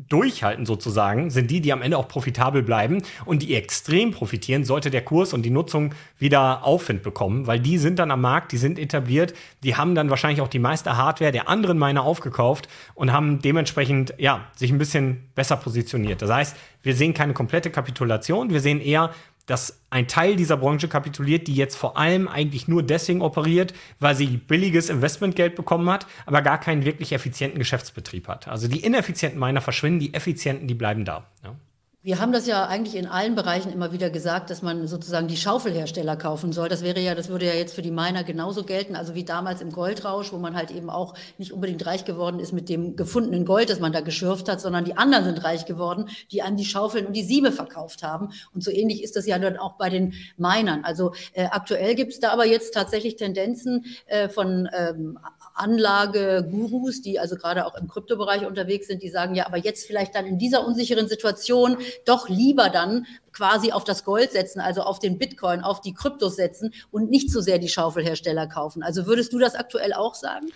durchhalten 0.07 0.65
sozusagen, 0.65 1.29
sind 1.29 1.51
die, 1.51 1.61
die 1.61 1.73
am 1.73 1.81
Ende 1.81 1.97
auch 1.97 2.07
profitabel 2.07 2.63
bleiben 2.63 3.03
und 3.25 3.41
die 3.41 3.55
extrem 3.55 4.11
profitieren, 4.11 4.63
sollte 4.63 4.89
der 4.89 5.03
Kurs 5.03 5.33
und 5.33 5.43
die 5.43 5.49
Nutzung 5.49 5.93
wieder 6.17 6.63
Aufwind 6.63 7.03
bekommen, 7.03 7.47
weil 7.47 7.59
die 7.59 7.77
sind 7.77 7.99
dann 7.99 8.11
am 8.11 8.21
Markt, 8.21 8.51
die 8.51 8.57
sind 8.57 8.79
etabliert, 8.79 9.33
die 9.63 9.75
haben 9.75 9.95
dann 9.95 10.09
wahrscheinlich 10.09 10.41
auch 10.41 10.47
die 10.47 10.59
meiste 10.59 10.97
Hardware 10.97 11.31
der 11.31 11.49
anderen 11.49 11.77
Miner 11.77 12.03
aufgekauft 12.03 12.69
und 12.95 13.11
haben 13.11 13.41
dementsprechend 13.41 14.13
ja, 14.17 14.47
sich 14.55 14.71
ein 14.71 14.77
bisschen 14.77 15.29
besser 15.35 15.57
positioniert. 15.57 16.21
Das 16.21 16.29
heißt, 16.29 16.55
wir 16.81 16.95
sehen 16.95 17.13
keine 17.13 17.33
komplette 17.33 17.69
Kapitulation, 17.69 18.51
wir 18.51 18.61
sehen 18.61 18.79
eher 18.79 19.11
dass 19.49 19.81
ein 19.89 20.07
Teil 20.07 20.35
dieser 20.35 20.57
Branche 20.57 20.87
kapituliert, 20.87 21.47
die 21.47 21.55
jetzt 21.55 21.75
vor 21.75 21.97
allem 21.97 22.27
eigentlich 22.27 22.67
nur 22.67 22.83
deswegen 22.83 23.21
operiert, 23.21 23.73
weil 23.99 24.15
sie 24.15 24.27
billiges 24.37 24.89
Investmentgeld 24.89 25.55
bekommen 25.55 25.89
hat, 25.89 26.05
aber 26.25 26.41
gar 26.41 26.59
keinen 26.59 26.85
wirklich 26.85 27.13
effizienten 27.13 27.57
Geschäftsbetrieb 27.57 28.27
hat. 28.27 28.47
Also 28.47 28.67
die 28.67 28.79
ineffizienten 28.79 29.39
Miner 29.39 29.61
verschwinden, 29.61 29.99
die 29.99 30.13
effizienten, 30.13 30.67
die 30.67 30.75
bleiben 30.75 31.05
da. 31.05 31.25
Ja. 31.43 31.55
Wir 32.01 32.21
haben 32.21 32.31
das 32.31 32.47
ja 32.47 32.65
eigentlich 32.65 32.95
in 32.95 33.07
allen 33.07 33.35
Bereichen 33.35 33.73
immer 33.73 33.91
wieder 33.91 34.09
gesagt, 34.09 34.49
dass 34.49 34.61
man 34.61 34.87
sozusagen 34.87 35.27
die 35.27 35.35
Schaufelhersteller 35.35 36.15
kaufen 36.15 36.53
soll. 36.53 36.69
Das 36.69 36.81
wäre 36.81 37.01
ja, 37.01 37.13
das 37.13 37.27
würde 37.27 37.45
ja 37.45 37.53
jetzt 37.53 37.75
für 37.75 37.81
die 37.81 37.91
Miner 37.91 38.23
genauso 38.23 38.63
gelten, 38.63 38.95
also 38.95 39.15
wie 39.15 39.25
damals 39.25 39.59
im 39.59 39.73
Goldrausch, 39.73 40.31
wo 40.31 40.37
man 40.37 40.55
halt 40.55 40.71
eben 40.71 40.89
auch 40.89 41.13
nicht 41.37 41.51
unbedingt 41.51 41.85
reich 41.85 42.05
geworden 42.05 42.39
ist 42.39 42.53
mit 42.53 42.69
dem 42.69 42.95
gefundenen 42.95 43.43
Gold, 43.43 43.69
das 43.69 43.81
man 43.81 43.91
da 43.91 43.99
geschürft 43.99 44.47
hat, 44.47 44.61
sondern 44.61 44.85
die 44.85 44.95
anderen 44.95 45.25
sind 45.25 45.43
reich 45.43 45.65
geworden, 45.65 46.05
die 46.31 46.41
einem 46.41 46.55
die 46.55 46.63
Schaufeln 46.63 47.05
und 47.05 47.17
die 47.17 47.23
Siebe 47.23 47.51
verkauft 47.51 48.01
haben. 48.01 48.29
Und 48.53 48.63
so 48.63 48.71
ähnlich 48.71 49.03
ist 49.03 49.17
das 49.17 49.25
ja 49.25 49.37
dann 49.37 49.57
auch 49.57 49.73
bei 49.73 49.89
den 49.89 50.13
Minern. 50.37 50.85
Also 50.85 51.11
äh, 51.33 51.47
aktuell 51.51 51.95
gibt 51.95 52.13
es 52.13 52.21
da 52.21 52.31
aber 52.31 52.45
jetzt 52.45 52.73
tatsächlich 52.73 53.17
Tendenzen 53.17 53.83
äh, 54.05 54.29
von 54.29 54.69
ähm, 54.71 55.19
Anlagegurus, 55.53 57.01
die 57.01 57.19
also 57.19 57.35
gerade 57.35 57.65
auch 57.65 57.75
im 57.75 57.89
Kryptobereich 57.89 58.45
unterwegs 58.45 58.87
sind, 58.87 59.03
die 59.03 59.09
sagen 59.09 59.35
ja, 59.35 59.45
aber 59.45 59.57
jetzt 59.57 59.85
vielleicht 59.85 60.15
dann 60.15 60.25
in 60.25 60.39
dieser 60.39 60.65
unsicheren 60.65 61.09
Situation 61.09 61.77
doch 62.05 62.29
lieber 62.29 62.69
dann 62.69 63.05
quasi 63.33 63.71
auf 63.71 63.83
das 63.83 64.03
Gold 64.03 64.31
setzen, 64.31 64.59
also 64.59 64.81
auf 64.81 64.99
den 64.99 65.17
Bitcoin, 65.17 65.61
auf 65.61 65.81
die 65.81 65.93
Kryptos 65.93 66.35
setzen 66.35 66.73
und 66.91 67.09
nicht 67.09 67.31
so 67.31 67.41
sehr 67.41 67.57
die 67.57 67.69
Schaufelhersteller 67.69 68.47
kaufen. 68.47 68.83
Also 68.83 69.07
würdest 69.07 69.33
du 69.33 69.39
das 69.39 69.55
aktuell 69.55 69.93
auch 69.93 70.15
sagen? 70.15 70.47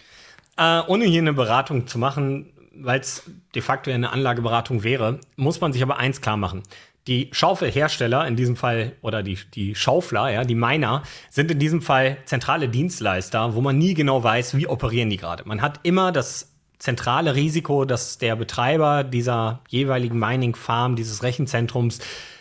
Äh, 0.57 0.81
ohne 0.87 1.05
hier 1.05 1.21
eine 1.21 1.33
Beratung 1.33 1.87
zu 1.87 1.97
machen, 1.97 2.53
weil 2.75 2.99
es 2.99 3.23
de 3.55 3.61
facto 3.61 3.91
eine 3.91 4.11
Anlageberatung 4.11 4.83
wäre, 4.83 5.19
muss 5.35 5.61
man 5.61 5.73
sich 5.73 5.81
aber 5.81 5.97
eins 5.97 6.21
klar 6.21 6.37
machen. 6.37 6.63
Die 7.07 7.29
Schaufelhersteller 7.33 8.25
in 8.27 8.35
diesem 8.35 8.55
Fall 8.55 8.93
oder 9.01 9.23
die, 9.23 9.37
die 9.53 9.75
Schaufler, 9.75 10.29
ja, 10.29 10.43
die 10.45 10.55
Miner, 10.55 11.03
sind 11.29 11.51
in 11.51 11.59
diesem 11.59 11.81
Fall 11.81 12.17
zentrale 12.25 12.69
Dienstleister, 12.69 13.55
wo 13.55 13.61
man 13.61 13.77
nie 13.77 13.93
genau 13.93 14.23
weiß, 14.23 14.55
wie 14.55 14.67
operieren 14.67 15.09
die 15.09 15.17
gerade. 15.17 15.43
Man 15.45 15.61
hat 15.61 15.81
immer 15.83 16.11
das 16.13 16.52
zentrale 16.83 17.33
Risiko, 17.33 17.85
dass 17.85 18.17
der 18.17 18.35
Betreiber 18.35 19.05
dieser 19.05 19.61
jeweiligen 19.69 20.19
Mining 20.19 20.53
Farm, 20.53 20.97
dieses 20.97 21.23
Rechenzentrums, 21.23 21.99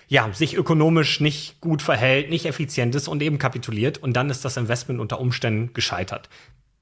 ja, 0.08 0.32
sich 0.32 0.56
ökonomisch 0.56 1.20
nicht 1.20 1.60
gut 1.60 1.80
verhält, 1.80 2.28
nicht 2.28 2.44
effizient 2.44 2.92
ist 2.96 3.06
und 3.06 3.22
eben 3.22 3.38
kapituliert 3.38 3.98
und 3.98 4.14
dann 4.14 4.30
ist 4.30 4.44
das 4.44 4.56
Investment 4.56 4.98
unter 4.98 5.20
Umständen 5.20 5.72
gescheitert. 5.74 6.28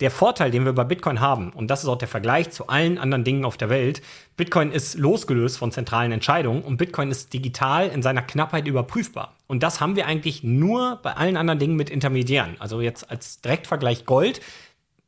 Der 0.01 0.11
Vorteil, 0.11 0.51
den 0.51 0.65
wir 0.65 0.73
bei 0.73 0.85
Bitcoin 0.85 1.21
haben, 1.21 1.51
und 1.51 1.71
das 1.71 1.83
ist 1.83 1.89
auch 1.91 1.99
der 1.99 2.09
Vergleich 2.09 2.49
zu 2.49 2.69
allen 2.69 2.97
anderen 2.97 3.25
Dingen 3.25 3.45
auf 3.45 3.59
der 3.59 3.69
Welt, 3.69 4.01
Bitcoin 4.39 4.73
ist 4.73 4.97
losgelöst 4.99 5.59
von 5.59 5.71
zentralen 5.71 6.13
Entscheidungen 6.13 6.63
und 6.63 6.79
Bitcoin 6.79 7.11
ist 7.11 7.35
digital 7.35 7.89
in 7.89 8.01
seiner 8.01 8.23
Knappheit 8.23 8.67
überprüfbar. 8.67 9.37
Und 9.47 9.63
das 9.63 9.83
haben 9.83 9.97
wir 9.97 10.07
eigentlich 10.07 10.43
nur 10.43 10.99
bei 11.03 11.13
allen 11.13 11.37
anderen 11.37 11.59
Dingen 11.59 11.77
mit 11.77 11.91
Intermediären. 11.91 12.57
Also 12.59 12.81
jetzt 12.81 13.11
als 13.11 13.43
Direktvergleich 13.43 14.07
Gold 14.07 14.41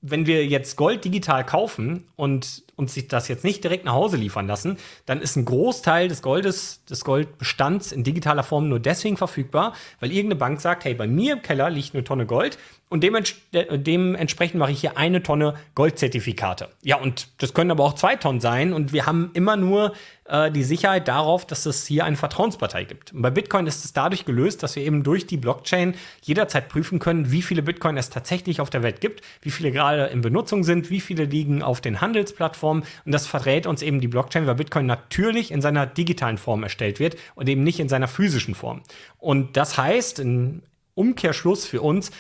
wenn 0.03 0.27
wir 0.27 0.45
jetzt 0.47 0.77
Gold 0.77 1.05
digital 1.05 1.47
kaufen 1.47 2.05
und 2.17 2.65
uns 2.77 2.95
sich 2.95 3.09
das 3.09 3.29
jetzt 3.29 3.45
nicht 3.45 3.63
direkt 3.63 3.85
nach 3.85 3.93
Hause 3.93 4.17
liefern 4.17 4.47
lassen, 4.47 4.79
dann 5.07 5.21
ist 5.21 5.37
ein 5.37 5.45
Großteil 5.45 6.09
des 6.09 6.23
Goldes, 6.23 6.85
des 6.87 7.05
Goldbestands 7.05 7.93
in 7.93 8.05
digitaler 8.05 8.43
Form 8.43 8.69
nur 8.69 8.81
deswegen 8.81 9.17
verfügbar, 9.17 9.75
weil 10.01 10.11
irgendeine 10.11 10.39
Bank 10.39 10.61
sagt, 10.61 10.85
hey, 10.85 10.95
bei 10.95 11.07
mir 11.07 11.35
im 11.35 11.43
Keller 11.43 11.71
liegt 11.71 11.95
eine 11.95 12.05
Tonne 12.05 12.27
Gold 12.27 12.59
und 12.93 13.03
dementsprechend 13.03 14.59
mache 14.59 14.73
ich 14.73 14.81
hier 14.81 14.99
eine 14.99 15.23
Tonne 15.23 15.55
Goldzertifikate. 15.75 16.69
Ja, 16.83 16.97
und 16.97 17.29
das 17.39 17.55
können 17.55 17.71
aber 17.71 17.85
auch 17.85 17.95
zwei 17.95 18.17
Tonnen 18.17 18.41
sein 18.41 18.75
und 18.75 18.93
wir 18.93 19.07
haben 19.07 19.31
immer 19.33 19.57
nur 19.57 19.95
äh, 20.27 20.51
die 20.51 20.63
Sicherheit 20.63 21.09
darauf, 21.09 21.47
dass 21.47 21.67
es 21.67 21.87
hier 21.87 22.05
eine 22.05 22.17
Vertrauenspartei 22.17 22.85
gibt. 22.85 23.13
Und 23.13 23.23
bei 23.23 23.31
Bitcoin 23.31 23.67
ist 23.67 23.85
es 23.85 23.93
dadurch 23.95 24.25
gelöst, 24.25 24.63
dass 24.63 24.77
wir 24.77 24.83
eben 24.83 25.03
durch 25.03 25.27
die 25.27 25.39
Blockchain 25.39 25.95
jederzeit 26.23 26.69
prüfen 26.69 26.99
können, 26.99 27.31
wie 27.31 27.43
viele 27.43 27.63
Bitcoin 27.63 27.97
es 27.97 28.11
tatsächlich 28.11 28.61
auf 28.61 28.71
der 28.71 28.83
Welt 28.83 29.01
gibt, 29.01 29.23
wie 29.41 29.51
viele 29.51 29.73
gerade 29.73 30.07
in 30.07 30.21
Benutzung 30.21 30.63
sind, 30.63 30.91
wie 30.91 31.01
viele 31.01 31.25
liegen 31.25 31.63
auf 31.63 31.81
den 31.81 32.01
Handelsplattformen. 32.01 32.62
Und 32.71 33.13
das 33.13 33.27
verrät 33.27 33.67
uns 33.67 33.83
eben 33.83 34.01
die 34.01 34.09
Blockchain, 34.09 34.47
weil 34.47 34.55
Bitcoin 34.55 34.87
natürlich 34.87 35.51
in 35.51 35.61
seiner 35.61 35.87
digitalen 35.87 36.39
Form 36.39 36.63
erstellt 36.63 37.01
wird 37.01 37.17
und 37.35 37.49
eben 37.49 37.63
nicht 37.63 37.81
in 37.81 37.89
seiner 37.89 38.09
physischen 38.09 38.55
Form. 38.55 38.83
Und 39.19 39.57
das 39.57 39.77
heißt, 39.77 40.21
im 40.21 40.63
Umkehrschluss 40.95 41.67
für 41.67 41.81
uns, 41.81 42.11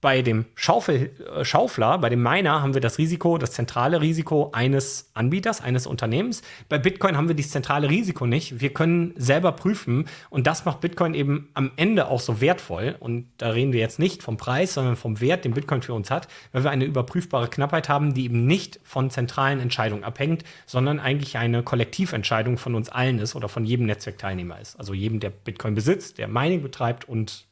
bei 0.00 0.22
dem 0.22 0.46
Schaufel, 0.54 1.10
äh, 1.36 1.44
Schaufler, 1.44 1.98
bei 1.98 2.08
dem 2.08 2.22
Miner 2.22 2.62
haben 2.62 2.74
wir 2.74 2.80
das 2.80 2.98
Risiko, 2.98 3.36
das 3.36 3.52
zentrale 3.52 4.00
Risiko 4.00 4.50
eines 4.52 5.10
Anbieters, 5.14 5.60
eines 5.60 5.86
Unternehmens. 5.86 6.42
Bei 6.68 6.78
Bitcoin 6.78 7.16
haben 7.16 7.28
wir 7.28 7.34
dieses 7.34 7.52
zentrale 7.52 7.90
Risiko 7.90 8.26
nicht. 8.26 8.60
Wir 8.60 8.72
können 8.72 9.12
selber 9.16 9.52
prüfen 9.52 10.06
und 10.30 10.46
das 10.46 10.64
macht 10.64 10.80
Bitcoin 10.80 11.12
eben 11.14 11.50
am 11.54 11.70
Ende 11.76 12.08
auch 12.08 12.20
so 12.20 12.40
wertvoll. 12.40 12.96
Und 12.98 13.26
da 13.36 13.50
reden 13.50 13.72
wir 13.72 13.80
jetzt 13.80 13.98
nicht 13.98 14.22
vom 14.22 14.38
Preis, 14.38 14.74
sondern 14.74 14.96
vom 14.96 15.20
Wert, 15.20 15.44
den 15.44 15.52
Bitcoin 15.52 15.82
für 15.82 15.92
uns 15.92 16.10
hat, 16.10 16.28
weil 16.52 16.64
wir 16.64 16.70
eine 16.70 16.86
überprüfbare 16.86 17.48
Knappheit 17.48 17.88
haben, 17.88 18.14
die 18.14 18.24
eben 18.24 18.46
nicht 18.46 18.80
von 18.82 19.10
zentralen 19.10 19.60
Entscheidungen 19.60 20.04
abhängt, 20.04 20.44
sondern 20.64 20.98
eigentlich 20.98 21.36
eine 21.36 21.62
Kollektiventscheidung 21.62 22.56
von 22.56 22.74
uns 22.74 22.88
allen 22.88 23.18
ist 23.18 23.34
oder 23.36 23.48
von 23.48 23.64
jedem 23.64 23.86
Netzwerkteilnehmer 23.86 24.58
ist. 24.60 24.76
Also 24.76 24.94
jedem, 24.94 25.20
der 25.20 25.30
Bitcoin 25.30 25.74
besitzt, 25.74 26.16
der 26.18 26.28
Mining 26.28 26.62
betreibt 26.62 27.06
und 27.06 27.49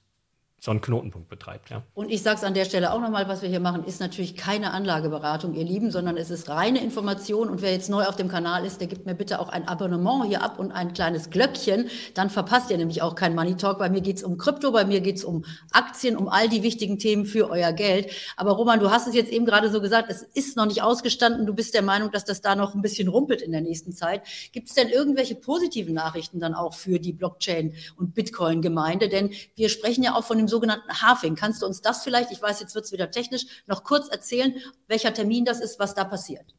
so 0.60 0.72
einen 0.72 0.80
Knotenpunkt 0.80 1.28
betreibt. 1.28 1.70
Ja. 1.70 1.84
Und 1.94 2.10
ich 2.10 2.22
sage 2.22 2.38
es 2.38 2.44
an 2.44 2.52
der 2.52 2.64
Stelle 2.64 2.92
auch 2.92 3.00
nochmal, 3.00 3.28
was 3.28 3.42
wir 3.42 3.48
hier 3.48 3.60
machen, 3.60 3.84
ist 3.84 4.00
natürlich 4.00 4.34
keine 4.34 4.72
Anlageberatung, 4.72 5.54
ihr 5.54 5.64
Lieben, 5.64 5.92
sondern 5.92 6.16
es 6.16 6.30
ist 6.30 6.48
reine 6.48 6.82
Information. 6.82 7.48
Und 7.48 7.62
wer 7.62 7.70
jetzt 7.70 7.88
neu 7.88 8.04
auf 8.04 8.16
dem 8.16 8.28
Kanal 8.28 8.64
ist, 8.64 8.80
der 8.80 8.88
gibt 8.88 9.06
mir 9.06 9.14
bitte 9.14 9.38
auch 9.38 9.50
ein 9.50 9.68
Abonnement 9.68 10.26
hier 10.26 10.42
ab 10.42 10.58
und 10.58 10.72
ein 10.72 10.92
kleines 10.94 11.30
Glöckchen. 11.30 11.88
Dann 12.14 12.28
verpasst 12.28 12.70
ihr 12.72 12.76
nämlich 12.76 13.02
auch 13.02 13.14
kein 13.14 13.36
Money 13.36 13.56
Talk. 13.56 13.78
Bei 13.78 13.88
mir 13.88 14.00
geht 14.00 14.16
es 14.16 14.24
um 14.24 14.36
Krypto, 14.36 14.72
bei 14.72 14.84
mir 14.84 15.00
geht 15.00 15.16
es 15.16 15.24
um 15.24 15.44
Aktien, 15.70 16.16
um 16.16 16.28
all 16.28 16.48
die 16.48 16.64
wichtigen 16.64 16.98
Themen 16.98 17.24
für 17.24 17.50
euer 17.50 17.72
Geld. 17.72 18.10
Aber 18.36 18.52
Roman, 18.52 18.80
du 18.80 18.90
hast 18.90 19.06
es 19.06 19.14
jetzt 19.14 19.30
eben 19.30 19.46
gerade 19.46 19.70
so 19.70 19.80
gesagt, 19.80 20.10
es 20.10 20.22
ist 20.22 20.56
noch 20.56 20.66
nicht 20.66 20.82
ausgestanden. 20.82 21.46
Du 21.46 21.54
bist 21.54 21.72
der 21.72 21.82
Meinung, 21.82 22.10
dass 22.10 22.24
das 22.24 22.40
da 22.40 22.56
noch 22.56 22.74
ein 22.74 22.82
bisschen 22.82 23.06
rumpelt 23.06 23.42
in 23.42 23.52
der 23.52 23.60
nächsten 23.60 23.92
Zeit. 23.92 24.22
Gibt 24.50 24.68
es 24.68 24.74
denn 24.74 24.88
irgendwelche 24.88 25.36
positiven 25.36 25.94
Nachrichten 25.94 26.40
dann 26.40 26.54
auch 26.54 26.74
für 26.74 26.98
die 26.98 27.12
Blockchain- 27.12 27.74
und 27.96 28.14
Bitcoin-Gemeinde? 28.14 29.08
Denn 29.08 29.30
wir 29.54 29.68
sprechen 29.68 30.02
ja 30.02 30.16
auch 30.16 30.24
von 30.24 30.36
dem 30.38 30.47
sogenannten 30.48 31.02
Halving. 31.02 31.36
Kannst 31.36 31.62
du 31.62 31.66
uns 31.66 31.80
das 31.80 32.02
vielleicht, 32.02 32.30
ich 32.30 32.42
weiß, 32.42 32.60
jetzt 32.60 32.74
wird 32.74 32.84
es 32.84 32.92
wieder 32.92 33.10
technisch, 33.10 33.46
noch 33.66 33.84
kurz 33.84 34.08
erzählen, 34.08 34.54
welcher 34.86 35.14
Termin 35.14 35.44
das 35.44 35.60
ist, 35.60 35.78
was 35.78 35.94
da 35.94 36.04
passiert? 36.04 36.54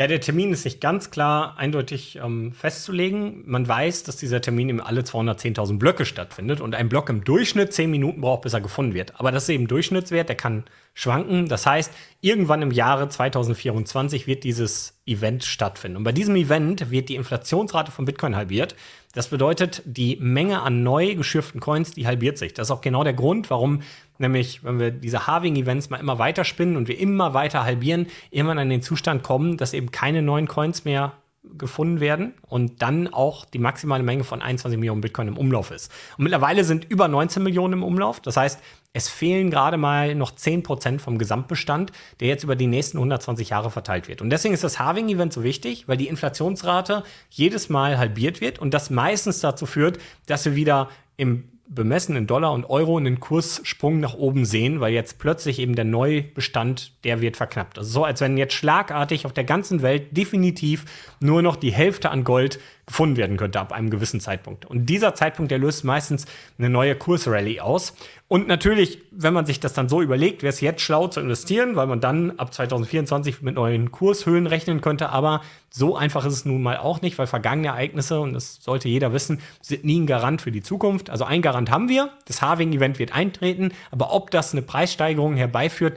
Ja, 0.00 0.06
der 0.06 0.22
Termin 0.22 0.50
ist 0.50 0.64
nicht 0.64 0.80
ganz 0.80 1.10
klar 1.10 1.58
eindeutig 1.58 2.16
ähm, 2.24 2.54
festzulegen. 2.54 3.42
Man 3.44 3.68
weiß, 3.68 4.02
dass 4.04 4.16
dieser 4.16 4.40
Termin 4.40 4.70
eben 4.70 4.80
alle 4.80 5.02
210.000 5.02 5.78
Blöcke 5.78 6.06
stattfindet 6.06 6.62
und 6.62 6.74
ein 6.74 6.88
Block 6.88 7.10
im 7.10 7.22
Durchschnitt 7.22 7.74
10 7.74 7.90
Minuten 7.90 8.22
braucht, 8.22 8.40
bis 8.40 8.54
er 8.54 8.62
gefunden 8.62 8.94
wird. 8.94 9.20
Aber 9.20 9.30
das 9.30 9.42
ist 9.42 9.50
eben 9.50 9.68
Durchschnittswert, 9.68 10.30
der 10.30 10.36
kann 10.36 10.64
schwanken. 10.94 11.48
Das 11.48 11.66
heißt, 11.66 11.92
irgendwann 12.22 12.62
im 12.62 12.70
Jahre 12.70 13.10
2024 13.10 14.26
wird 14.26 14.44
dieses 14.44 14.98
Event 15.04 15.44
stattfinden. 15.44 15.98
Und 15.98 16.04
bei 16.04 16.12
diesem 16.12 16.34
Event 16.34 16.90
wird 16.90 17.10
die 17.10 17.16
Inflationsrate 17.16 17.92
von 17.92 18.06
Bitcoin 18.06 18.36
halbiert. 18.36 18.76
Das 19.12 19.28
bedeutet, 19.28 19.82
die 19.84 20.16
Menge 20.16 20.62
an 20.62 20.82
neu 20.82 21.14
geschürften 21.14 21.60
Coins, 21.60 21.90
die 21.90 22.06
halbiert 22.06 22.38
sich. 22.38 22.54
Das 22.54 22.68
ist 22.68 22.70
auch 22.70 22.80
genau 22.80 23.04
der 23.04 23.12
Grund, 23.12 23.50
warum 23.50 23.82
nämlich, 24.20 24.62
wenn 24.64 24.78
wir 24.78 24.90
diese 24.90 25.26
Halving-Events 25.26 25.90
mal 25.90 25.98
immer 25.98 26.18
weiter 26.18 26.44
spinnen 26.44 26.76
und 26.76 26.88
wir 26.88 26.98
immer 26.98 27.34
weiter 27.34 27.64
halbieren, 27.64 28.06
irgendwann 28.30 28.58
an 28.58 28.70
den 28.70 28.82
Zustand 28.82 29.22
kommen, 29.22 29.56
dass 29.56 29.74
eben 29.74 29.90
keine 29.90 30.22
neuen 30.22 30.46
Coins 30.46 30.84
mehr 30.84 31.12
gefunden 31.42 32.00
werden 32.00 32.34
und 32.42 32.82
dann 32.82 33.08
auch 33.08 33.46
die 33.46 33.58
maximale 33.58 34.02
Menge 34.02 34.24
von 34.24 34.42
21 34.42 34.78
Millionen 34.78 35.00
Bitcoin 35.00 35.28
im 35.28 35.38
Umlauf 35.38 35.70
ist. 35.70 35.90
Und 36.18 36.24
mittlerweile 36.24 36.64
sind 36.64 36.84
über 36.84 37.08
19 37.08 37.42
Millionen 37.42 37.74
im 37.74 37.82
Umlauf. 37.82 38.20
Das 38.20 38.36
heißt, 38.36 38.60
es 38.92 39.08
fehlen 39.08 39.50
gerade 39.50 39.78
mal 39.78 40.14
noch 40.14 40.32
10% 40.32 40.98
vom 40.98 41.16
Gesamtbestand, 41.16 41.92
der 42.20 42.28
jetzt 42.28 42.44
über 42.44 42.56
die 42.56 42.66
nächsten 42.66 42.98
120 42.98 43.50
Jahre 43.50 43.70
verteilt 43.70 44.06
wird. 44.06 44.20
Und 44.20 44.30
deswegen 44.30 44.52
ist 44.52 44.64
das 44.64 44.78
Halving-Event 44.78 45.32
so 45.32 45.42
wichtig, 45.42 45.88
weil 45.88 45.96
die 45.96 46.08
Inflationsrate 46.08 47.04
jedes 47.30 47.70
Mal 47.70 47.96
halbiert 47.96 48.42
wird 48.42 48.58
und 48.58 48.74
das 48.74 48.90
meistens 48.90 49.40
dazu 49.40 49.64
führt, 49.64 49.98
dass 50.26 50.44
wir 50.44 50.56
wieder 50.56 50.90
im 51.16 51.44
bemessen 51.70 52.16
in 52.16 52.26
Dollar 52.26 52.52
und 52.52 52.68
Euro 52.68 52.96
einen 52.96 53.20
Kurssprung 53.20 54.00
nach 54.00 54.14
oben 54.14 54.44
sehen, 54.44 54.80
weil 54.80 54.92
jetzt 54.92 55.18
plötzlich 55.18 55.60
eben 55.60 55.76
der 55.76 55.84
Neubestand, 55.84 56.92
der 57.04 57.20
wird 57.20 57.36
verknappt. 57.36 57.78
Also 57.78 57.90
so, 57.90 58.04
als 58.04 58.20
wenn 58.20 58.36
jetzt 58.36 58.54
schlagartig 58.54 59.24
auf 59.24 59.32
der 59.32 59.44
ganzen 59.44 59.80
Welt 59.80 60.16
definitiv 60.16 60.84
nur 61.20 61.42
noch 61.42 61.54
die 61.54 61.72
Hälfte 61.72 62.10
an 62.10 62.24
Gold 62.24 62.58
gefunden 62.90 63.16
werden 63.16 63.36
könnte 63.36 63.60
ab 63.60 63.72
einem 63.72 63.88
gewissen 63.88 64.18
Zeitpunkt. 64.18 64.66
Und 64.66 64.86
dieser 64.86 65.14
Zeitpunkt, 65.14 65.52
der 65.52 65.58
löst 65.58 65.84
meistens 65.84 66.26
eine 66.58 66.68
neue 66.68 66.96
Kursrallye 66.96 67.60
aus. 67.60 67.94
Und 68.26 68.48
natürlich, 68.48 68.98
wenn 69.12 69.32
man 69.32 69.46
sich 69.46 69.60
das 69.60 69.74
dann 69.74 69.88
so 69.88 70.02
überlegt, 70.02 70.42
wäre 70.42 70.52
es 70.52 70.60
jetzt 70.60 70.82
schlau 70.82 71.06
zu 71.06 71.20
investieren, 71.20 71.76
weil 71.76 71.86
man 71.86 72.00
dann 72.00 72.32
ab 72.38 72.52
2024 72.52 73.42
mit 73.42 73.54
neuen 73.54 73.92
Kurshöhen 73.92 74.48
rechnen 74.48 74.80
könnte. 74.80 75.10
Aber 75.10 75.40
so 75.70 75.94
einfach 75.94 76.26
ist 76.26 76.32
es 76.32 76.44
nun 76.44 76.64
mal 76.64 76.78
auch 76.78 77.00
nicht, 77.00 77.16
weil 77.16 77.28
vergangene 77.28 77.68
Ereignisse, 77.68 78.18
und 78.18 78.32
das 78.32 78.56
sollte 78.60 78.88
jeder 78.88 79.12
wissen, 79.12 79.40
sind 79.62 79.84
nie 79.84 80.00
ein 80.00 80.06
Garant 80.06 80.42
für 80.42 80.50
die 80.50 80.62
Zukunft. 80.62 81.10
Also 81.10 81.24
ein 81.24 81.42
Garant 81.42 81.70
haben 81.70 81.88
wir, 81.88 82.10
das 82.26 82.42
Halving-Event 82.42 82.98
wird 82.98 83.14
eintreten, 83.14 83.70
aber 83.92 84.12
ob 84.12 84.32
das 84.32 84.52
eine 84.52 84.62
Preissteigerung 84.62 85.36
herbeiführt, 85.36 85.96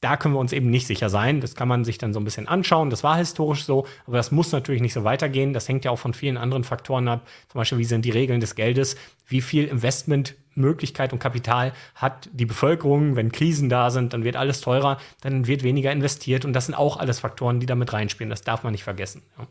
da 0.00 0.16
können 0.16 0.34
wir 0.34 0.38
uns 0.38 0.52
eben 0.52 0.68
nicht 0.68 0.86
sicher 0.86 1.08
sein. 1.08 1.40
Das 1.40 1.54
kann 1.54 1.68
man 1.68 1.84
sich 1.84 1.98
dann 1.98 2.12
so 2.12 2.20
ein 2.20 2.24
bisschen 2.24 2.46
anschauen. 2.46 2.90
Das 2.90 3.02
war 3.02 3.16
historisch 3.16 3.64
so, 3.64 3.86
aber 4.06 4.16
das 4.16 4.32
muss 4.32 4.52
natürlich 4.52 4.82
nicht 4.82 4.92
so 4.92 5.04
weitergehen. 5.04 5.52
Das 5.52 5.68
hängt 5.68 5.84
ja 5.84 5.90
auch 5.90 5.98
von 5.98 6.12
vielen 6.12 6.36
anderen 6.36 6.64
Faktoren 6.64 7.08
ab. 7.08 7.26
Zum 7.48 7.58
Beispiel, 7.58 7.78
wie 7.78 7.84
sind 7.84 8.04
die 8.04 8.10
Regeln 8.10 8.40
des 8.40 8.54
Geldes? 8.54 8.96
Wie 9.26 9.40
viel 9.40 9.64
Investmentmöglichkeit 9.64 11.12
und 11.12 11.20
Kapital 11.20 11.72
hat 11.94 12.28
die 12.32 12.46
Bevölkerung? 12.46 13.16
Wenn 13.16 13.32
Krisen 13.32 13.68
da 13.70 13.90
sind, 13.90 14.12
dann 14.12 14.24
wird 14.24 14.36
alles 14.36 14.60
teurer, 14.60 14.98
dann 15.22 15.46
wird 15.46 15.62
weniger 15.62 15.90
investiert. 15.90 16.44
Und 16.44 16.52
das 16.52 16.66
sind 16.66 16.74
auch 16.74 16.98
alles 16.98 17.20
Faktoren, 17.20 17.60
die 17.60 17.66
damit 17.66 17.92
reinspielen. 17.92 18.30
Das 18.30 18.42
darf 18.42 18.62
man 18.62 18.72
nicht 18.72 18.84
vergessen. 18.84 19.22
Ja. 19.38 19.46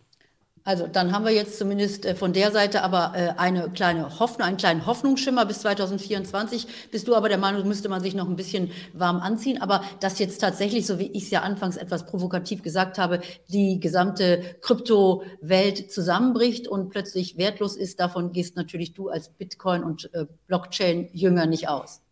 Also 0.65 0.87
dann 0.87 1.11
haben 1.11 1.25
wir 1.25 1.33
jetzt 1.33 1.57
zumindest 1.57 2.05
äh, 2.05 2.15
von 2.15 2.31
der 2.31 2.51
Seite 2.51 2.83
aber 2.83 3.13
äh, 3.15 3.33
eine 3.37 3.69
kleine 3.69 4.19
Hoffnung, 4.19 4.47
einen 4.47 4.57
kleinen 4.57 4.85
Hoffnungsschimmer 4.85 5.45
bis 5.45 5.59
2024. 5.59 6.67
Bist 6.89 7.07
du 7.07 7.15
aber 7.15 7.27
der 7.27 7.37
Meinung, 7.37 7.67
müsste 7.67 7.89
man 7.89 8.01
sich 8.01 8.15
noch 8.15 8.29
ein 8.29 8.37
bisschen 8.37 8.71
warm 8.93 9.19
anziehen. 9.19 9.61
Aber 9.61 9.83
dass 9.99 10.19
jetzt 10.19 10.39
tatsächlich, 10.39 10.85
so 10.85 10.99
wie 10.99 11.11
ich 11.11 11.23
es 11.23 11.31
ja 11.31 11.41
anfangs 11.41 11.75
etwas 11.75 12.05
provokativ 12.05 12.63
gesagt 12.63 12.97
habe, 12.97 13.19
die 13.49 13.81
gesamte 13.81 14.41
Kryptowelt 14.61 15.91
zusammenbricht 15.91 16.69
und 16.69 16.89
plötzlich 16.89 17.37
wertlos 17.37 17.75
ist, 17.75 17.99
davon 17.99 18.31
gehst 18.31 18.55
natürlich 18.55 18.93
du 18.93 19.09
als 19.09 19.29
Bitcoin- 19.29 19.83
und 19.83 20.13
äh, 20.13 20.25
Blockchain-Jünger 20.47 21.45
nicht 21.45 21.67
aus. 21.67 22.02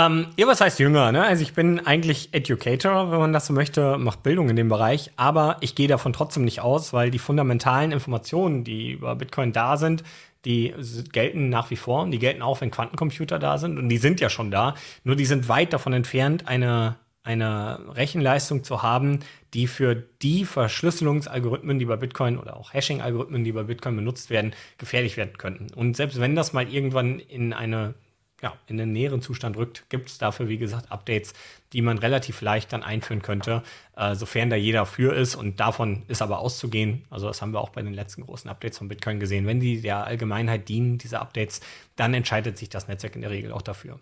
Ähm, 0.00 0.28
ja, 0.36 0.46
was 0.46 0.60
heißt 0.60 0.78
jünger? 0.78 1.12
Ne? 1.12 1.22
Also 1.22 1.42
ich 1.42 1.52
bin 1.52 1.86
eigentlich 1.86 2.30
Educator, 2.32 3.10
wenn 3.10 3.18
man 3.18 3.32
das 3.32 3.46
so 3.46 3.52
möchte, 3.52 3.98
macht 3.98 4.22
Bildung 4.22 4.48
in 4.48 4.56
dem 4.56 4.68
Bereich, 4.68 5.10
aber 5.16 5.58
ich 5.60 5.74
gehe 5.74 5.88
davon 5.88 6.12
trotzdem 6.12 6.44
nicht 6.44 6.60
aus, 6.60 6.92
weil 6.92 7.10
die 7.10 7.18
fundamentalen 7.18 7.92
Informationen, 7.92 8.64
die 8.64 8.92
über 8.92 9.14
Bitcoin 9.16 9.52
da 9.52 9.76
sind, 9.76 10.02
die 10.46 10.74
gelten 11.12 11.50
nach 11.50 11.70
wie 11.70 11.76
vor 11.76 12.02
und 12.02 12.12
die 12.12 12.18
gelten 12.18 12.40
auch, 12.40 12.62
wenn 12.62 12.70
Quantencomputer 12.70 13.38
da 13.38 13.58
sind 13.58 13.78
und 13.78 13.90
die 13.90 13.98
sind 13.98 14.20
ja 14.20 14.30
schon 14.30 14.50
da, 14.50 14.74
nur 15.04 15.16
die 15.16 15.26
sind 15.26 15.48
weit 15.48 15.74
davon 15.74 15.92
entfernt, 15.92 16.48
eine, 16.48 16.96
eine 17.22 17.80
Rechenleistung 17.94 18.64
zu 18.64 18.82
haben, 18.82 19.18
die 19.52 19.66
für 19.66 19.94
die 19.94 20.46
Verschlüsselungsalgorithmen, 20.46 21.78
die 21.78 21.84
bei 21.84 21.96
Bitcoin 21.96 22.38
oder 22.38 22.56
auch 22.56 22.72
Hashing-Algorithmen, 22.72 23.44
die 23.44 23.52
bei 23.52 23.64
Bitcoin 23.64 23.96
benutzt 23.96 24.30
werden, 24.30 24.54
gefährlich 24.78 25.18
werden 25.18 25.36
könnten. 25.36 25.66
Und 25.74 25.94
selbst 25.94 26.20
wenn 26.20 26.34
das 26.34 26.54
mal 26.54 26.72
irgendwann 26.72 27.18
in 27.18 27.52
eine 27.52 27.94
ja, 28.42 28.54
in 28.66 28.78
den 28.78 28.92
näheren 28.92 29.20
Zustand 29.20 29.56
rückt, 29.56 29.84
gibt 29.90 30.08
es 30.08 30.18
dafür, 30.18 30.48
wie 30.48 30.58
gesagt, 30.58 30.90
Updates, 30.90 31.34
die 31.72 31.82
man 31.82 31.98
relativ 31.98 32.40
leicht 32.40 32.72
dann 32.72 32.82
einführen 32.82 33.22
könnte, 33.22 33.62
äh, 33.96 34.14
sofern 34.14 34.50
da 34.50 34.56
jeder 34.56 34.86
für 34.86 35.14
ist. 35.14 35.34
Und 35.34 35.60
davon 35.60 36.04
ist 36.08 36.22
aber 36.22 36.38
auszugehen. 36.38 37.04
Also 37.10 37.26
das 37.28 37.42
haben 37.42 37.52
wir 37.52 37.60
auch 37.60 37.70
bei 37.70 37.82
den 37.82 37.94
letzten 37.94 38.22
großen 38.22 38.50
Updates 38.50 38.78
von 38.78 38.88
Bitcoin 38.88 39.20
gesehen. 39.20 39.46
Wenn 39.46 39.60
die 39.60 39.80
der 39.80 40.04
Allgemeinheit 40.04 40.68
dienen, 40.68 40.98
diese 40.98 41.20
Updates, 41.20 41.60
dann 41.96 42.14
entscheidet 42.14 42.58
sich 42.58 42.68
das 42.68 42.88
Netzwerk 42.88 43.14
in 43.14 43.22
der 43.22 43.30
Regel 43.30 43.52
auch 43.52 43.62
dafür. 43.62 44.00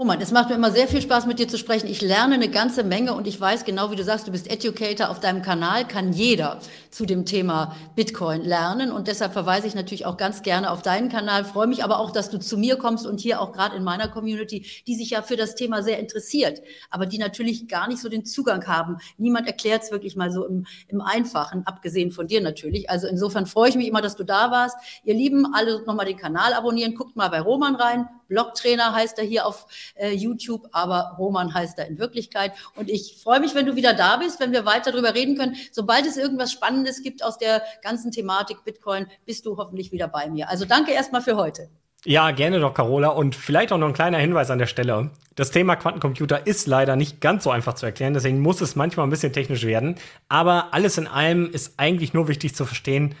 Roman, 0.00 0.20
es 0.20 0.30
macht 0.30 0.48
mir 0.48 0.54
immer 0.54 0.70
sehr 0.70 0.86
viel 0.86 1.02
Spaß, 1.02 1.26
mit 1.26 1.40
dir 1.40 1.48
zu 1.48 1.58
sprechen. 1.58 1.88
Ich 1.88 2.02
lerne 2.02 2.34
eine 2.36 2.48
ganze 2.48 2.84
Menge 2.84 3.14
und 3.14 3.26
ich 3.26 3.40
weiß 3.40 3.64
genau, 3.64 3.90
wie 3.90 3.96
du 3.96 4.04
sagst, 4.04 4.28
du 4.28 4.30
bist 4.30 4.48
Educator. 4.48 5.10
Auf 5.10 5.18
deinem 5.18 5.42
Kanal 5.42 5.88
kann 5.88 6.12
jeder 6.12 6.60
zu 6.92 7.04
dem 7.04 7.26
Thema 7.26 7.74
Bitcoin 7.96 8.44
lernen 8.44 8.92
und 8.92 9.08
deshalb 9.08 9.32
verweise 9.32 9.66
ich 9.66 9.74
natürlich 9.74 10.06
auch 10.06 10.16
ganz 10.16 10.42
gerne 10.42 10.70
auf 10.70 10.82
deinen 10.82 11.08
Kanal. 11.08 11.44
Freue 11.44 11.66
mich 11.66 11.82
aber 11.82 11.98
auch, 11.98 12.12
dass 12.12 12.30
du 12.30 12.38
zu 12.38 12.56
mir 12.58 12.76
kommst 12.76 13.08
und 13.08 13.18
hier 13.18 13.40
auch 13.40 13.50
gerade 13.50 13.74
in 13.74 13.82
meiner 13.82 14.06
Community, 14.06 14.64
die 14.86 14.94
sich 14.94 15.10
ja 15.10 15.20
für 15.20 15.34
das 15.34 15.56
Thema 15.56 15.82
sehr 15.82 15.98
interessiert, 15.98 16.62
aber 16.90 17.04
die 17.04 17.18
natürlich 17.18 17.66
gar 17.66 17.88
nicht 17.88 18.00
so 18.00 18.08
den 18.08 18.24
Zugang 18.24 18.68
haben. 18.68 18.98
Niemand 19.16 19.48
erklärt 19.48 19.82
es 19.82 19.90
wirklich 19.90 20.14
mal 20.14 20.30
so 20.30 20.46
im, 20.46 20.64
im 20.86 21.00
Einfachen, 21.00 21.66
abgesehen 21.66 22.12
von 22.12 22.28
dir 22.28 22.40
natürlich. 22.40 22.88
Also 22.88 23.08
insofern 23.08 23.46
freue 23.46 23.70
ich 23.70 23.74
mich 23.74 23.88
immer, 23.88 24.00
dass 24.00 24.14
du 24.14 24.22
da 24.22 24.52
warst. 24.52 24.76
Ihr 25.02 25.14
Lieben, 25.14 25.52
alle 25.54 25.82
nochmal 25.86 26.06
den 26.06 26.16
Kanal 26.16 26.54
abonnieren. 26.54 26.94
Guckt 26.94 27.16
mal 27.16 27.30
bei 27.30 27.40
Roman 27.40 27.74
rein. 27.74 28.08
Blogtrainer 28.28 28.94
heißt 28.94 29.18
er 29.18 29.24
hier 29.24 29.46
auf 29.46 29.66
äh, 29.94 30.12
YouTube, 30.12 30.68
aber 30.72 31.16
Roman 31.18 31.52
heißt 31.54 31.78
er 31.78 31.86
in 31.86 31.98
Wirklichkeit. 31.98 32.52
Und 32.76 32.88
ich 32.88 33.18
freue 33.22 33.40
mich, 33.40 33.54
wenn 33.54 33.66
du 33.66 33.76
wieder 33.76 33.94
da 33.94 34.16
bist, 34.16 34.40
wenn 34.40 34.52
wir 34.52 34.64
weiter 34.64 34.92
darüber 34.92 35.14
reden 35.14 35.36
können. 35.36 35.56
Sobald 35.72 36.06
es 36.06 36.16
irgendwas 36.16 36.52
Spannendes 36.52 37.02
gibt 37.02 37.24
aus 37.24 37.38
der 37.38 37.62
ganzen 37.82 38.10
Thematik 38.10 38.64
Bitcoin, 38.64 39.06
bist 39.24 39.46
du 39.46 39.56
hoffentlich 39.56 39.92
wieder 39.92 40.08
bei 40.08 40.28
mir. 40.28 40.48
Also 40.48 40.64
danke 40.64 40.92
erstmal 40.92 41.22
für 41.22 41.36
heute. 41.36 41.68
Ja, 42.04 42.30
gerne 42.30 42.60
doch, 42.60 42.74
Carola. 42.74 43.08
Und 43.08 43.34
vielleicht 43.34 43.72
auch 43.72 43.78
noch 43.78 43.88
ein 43.88 43.92
kleiner 43.92 44.18
Hinweis 44.18 44.50
an 44.50 44.58
der 44.58 44.66
Stelle. 44.66 45.10
Das 45.34 45.50
Thema 45.50 45.76
Quantencomputer 45.76 46.46
ist 46.46 46.66
leider 46.66 46.94
nicht 46.94 47.20
ganz 47.20 47.44
so 47.44 47.50
einfach 47.50 47.74
zu 47.74 47.86
erklären, 47.86 48.14
deswegen 48.14 48.40
muss 48.40 48.60
es 48.60 48.76
manchmal 48.76 49.06
ein 49.06 49.10
bisschen 49.10 49.32
technisch 49.32 49.64
werden. 49.64 49.96
Aber 50.28 50.72
alles 50.72 50.96
in 50.96 51.06
allem 51.06 51.50
ist 51.50 51.74
eigentlich 51.76 52.14
nur 52.14 52.28
wichtig 52.28 52.54
zu 52.54 52.64
verstehen, 52.64 53.14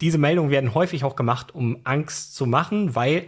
diese 0.00 0.18
Meldungen 0.18 0.50
werden 0.50 0.74
häufig 0.74 1.04
auch 1.04 1.14
gemacht, 1.14 1.54
um 1.54 1.78
Angst 1.84 2.34
zu 2.34 2.44
machen, 2.44 2.96
weil 2.96 3.24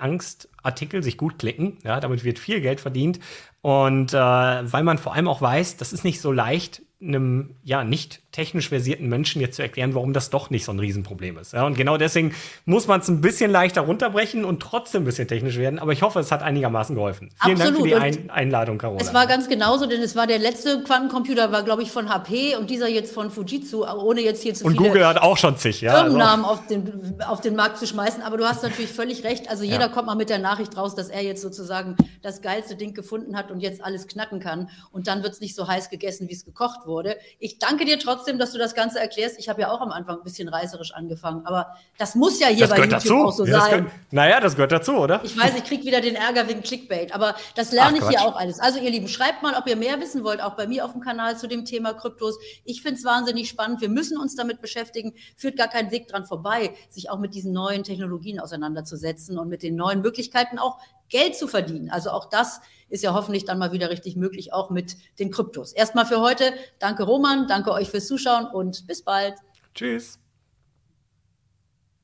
Angstartikel 0.64 1.03
sich 1.03 1.16
gut 1.16 1.38
klicken. 1.38 1.79
Ja, 1.85 2.00
damit 2.00 2.24
wird 2.24 2.38
viel 2.38 2.61
Geld 2.61 2.81
verdient. 2.81 3.20
Und 3.61 4.12
äh, 4.12 4.16
weil 4.16 4.83
man 4.83 4.98
vor 4.98 5.14
allem 5.14 5.29
auch 5.29 5.40
weiß, 5.40 5.77
das 5.77 5.92
ist 5.92 6.05
nicht 6.05 6.20
so 6.20 6.33
leicht, 6.33 6.83
einem 7.07 7.57
ja 7.62 7.85
nicht 7.85 8.21
technisch 8.33 8.69
versierten 8.69 9.09
Menschen 9.09 9.40
jetzt 9.40 9.57
zu 9.57 9.62
erklären, 9.62 9.95
warum 9.95 10.12
das 10.12 10.29
doch 10.29 10.51
nicht 10.51 10.64
so 10.64 10.73
ein 10.73 10.81
Riesenproblem 10.81 11.38
ist. 11.38 11.53
Ja, 11.53 11.64
und 11.64 11.77
genau 11.77 11.97
deswegen 11.97 12.35
muss 12.64 12.88
man 12.88 13.01
es 13.01 13.09
ein 13.09 13.21
bisschen 13.21 13.51
leichter 13.51 13.83
runterbrechen 13.83 14.45
und 14.45 14.61
trotzdem 14.61 15.03
ein 15.03 15.05
bisschen 15.05 15.29
technisch 15.29 15.57
werden. 15.57 15.79
Aber 15.79 15.93
ich 15.93 16.03
hoffe, 16.03 16.19
es 16.19 16.33
hat 16.33 16.43
einigermaßen 16.43 16.97
geholfen. 16.97 17.31
Vielen 17.45 17.61
Absolut. 17.61 17.93
Dank 17.93 18.05
für 18.05 18.12
die 18.12 18.25
Ein 18.25 18.31
Einladung, 18.31 18.79
Carola. 18.79 19.01
Es 19.01 19.14
war 19.14 19.29
ganz 19.29 19.49
genauso, 19.49 19.87
denn 19.87 20.03
es 20.03 20.17
war 20.17 20.27
der 20.27 20.40
letzte 20.40 20.83
Quantencomputer, 20.83 21.53
war 21.53 21.62
glaube 21.62 21.83
ich 21.83 21.93
von 21.93 22.09
HP 22.09 22.57
und 22.57 22.71
dieser 22.71 22.88
jetzt 22.88 23.14
von 23.14 23.31
Fujitsu, 23.31 23.85
ohne 23.87 24.23
jetzt 24.23 24.43
hier 24.43 24.55
zu 24.55 24.64
und 24.64 24.73
viele 24.73 24.88
Google 24.88 25.07
hat 25.07 25.19
auch 25.19 25.37
schon 25.37 25.57
zig, 25.57 25.81
ja. 25.81 26.03
Firmennamen 26.03 26.45
also. 26.45 26.61
auf, 26.61 26.67
den, 26.67 27.23
auf 27.29 27.40
den 27.40 27.55
Markt 27.55 27.79
zu 27.79 27.87
schmeißen. 27.87 28.23
Aber 28.23 28.37
du 28.37 28.45
hast 28.45 28.64
natürlich 28.64 28.90
völlig 28.90 29.23
recht. 29.23 29.49
Also 29.49 29.62
jeder 29.62 29.81
ja. 29.81 29.88
kommt 29.88 30.07
mal 30.07 30.17
mit 30.17 30.31
der 30.31 30.38
Nachricht 30.38 30.77
raus, 30.77 30.97
dass 30.97 31.09
er 31.09 31.23
jetzt 31.23 31.43
sozusagen 31.43 31.97
das 32.23 32.43
geilste 32.43 32.75
Ding 32.75 32.95
gefunden 32.95 33.37
hat 33.37 33.53
und 33.53 33.61
jetzt 33.61 33.85
alles 33.85 34.09
knacken 34.09 34.40
kann. 34.40 34.71
Und 34.90 35.07
dann 35.07 35.23
wird 35.23 35.35
es 35.35 35.40
nicht 35.40 35.55
so 35.55 35.69
heiß 35.69 35.90
gegessen, 35.90 36.29
wie 36.29 36.33
es 36.35 36.45
gekocht 36.45 36.87
wurde. 36.87 36.93
Ich 37.38 37.59
danke 37.59 37.85
dir 37.85 37.98
trotzdem, 37.98 38.38
dass 38.38 38.52
du 38.52 38.59
das 38.59 38.74
Ganze 38.74 39.00
erklärst. 39.00 39.38
Ich 39.38 39.48
habe 39.48 39.61
ja 39.62 39.70
auch 39.70 39.80
am 39.80 39.90
Anfang 39.90 40.18
ein 40.18 40.24
bisschen 40.24 40.48
reißerisch 40.48 40.94
angefangen, 40.94 41.46
aber 41.46 41.76
das 41.98 42.14
muss 42.14 42.40
ja 42.40 42.48
hier 42.48 42.66
das 42.66 42.70
bei 42.70 42.76
YouTube 42.78 42.90
dazu. 42.90 43.24
auch 43.24 43.33
so 43.33 43.44
ja, 43.46 43.61
sein. 43.61 43.70
Gehört, 43.70 43.92
naja, 44.11 44.40
das 44.40 44.54
gehört 44.54 44.72
dazu, 44.72 44.92
oder? 44.92 45.20
Ich 45.24 45.38
weiß, 45.38 45.57
ich 45.57 45.64
kriege 45.64 45.85
wieder 45.85 46.00
den 46.00 46.14
Ärger 46.14 46.48
wegen 46.48 46.62
Clickbait, 46.62 47.14
aber 47.14 47.35
das 47.54 47.72
lerne 47.72 47.98
Ach, 48.00 48.11
ich 48.11 48.16
hier 48.16 48.26
auch 48.26 48.37
alles. 48.37 48.61
Also 48.61 48.78
ihr 48.78 48.90
Lieben, 48.90 49.09
schreibt 49.09 49.42
mal, 49.42 49.54
ob 49.54 49.66
ihr 49.66 49.76
mehr 49.76 50.00
wissen 50.00 50.24
wollt, 50.24 50.42
auch 50.42 50.54
bei 50.54 50.66
mir 50.66 50.85
auf 50.85 50.92
dem 50.92 51.00
Kanal 51.00 51.37
zu 51.37 51.46
dem 51.46 51.64
Thema 51.64 51.94
Kryptos. 51.94 52.38
Ich 52.64 52.83
finde 52.83 52.98
es 52.98 53.04
wahnsinnig 53.04 53.48
spannend. 53.48 53.80
Wir 53.80 53.88
müssen 53.88 54.18
uns 54.18 54.37
damit 54.37 54.61
beschäftigen. 54.61 55.14
Führt 55.37 55.57
gar 55.57 55.68
keinen 55.68 55.90
Weg 55.90 56.09
dran 56.09 56.24
vorbei, 56.24 56.74
sich 56.88 57.11
auch 57.11 57.18
mit 57.18 57.35
diesen 57.35 57.52
neuen 57.52 57.83
Technologien 57.83 58.40
auseinanderzusetzen 58.40 59.38
und 59.38 59.48
mit 59.48 59.62
den 59.62 59.76
neuen 59.76 60.00
Möglichkeiten 60.00 60.59
auch 60.59 60.78
Geld 61.09 61.37
zu 61.37 61.48
verdienen. 61.48 61.90
Also 61.90 62.11
auch 62.11 62.28
das 62.28 62.61
ist 62.94 63.02
ja 63.02 63.12
hoffentlich 63.12 63.44
dann 63.44 63.59
mal 63.59 63.72
wieder 63.72 63.90
richtig 63.90 64.14
möglich, 64.14 64.52
auch 64.52 64.70
mit 64.70 64.96
den 65.18 65.33
Kryptos. 65.33 65.72
Erstmal 65.72 66.07
für 66.07 66.20
heute. 66.20 66.54
Danke 66.78 67.02
Roman, 67.02 67.48
danke 67.48 67.72
euch 67.72 67.90
fürs 67.90 68.07
Zuschauen 68.07 68.46
und 68.46 68.87
bis 68.87 69.02
bald. 69.02 69.35
Tschüss. 69.74 70.24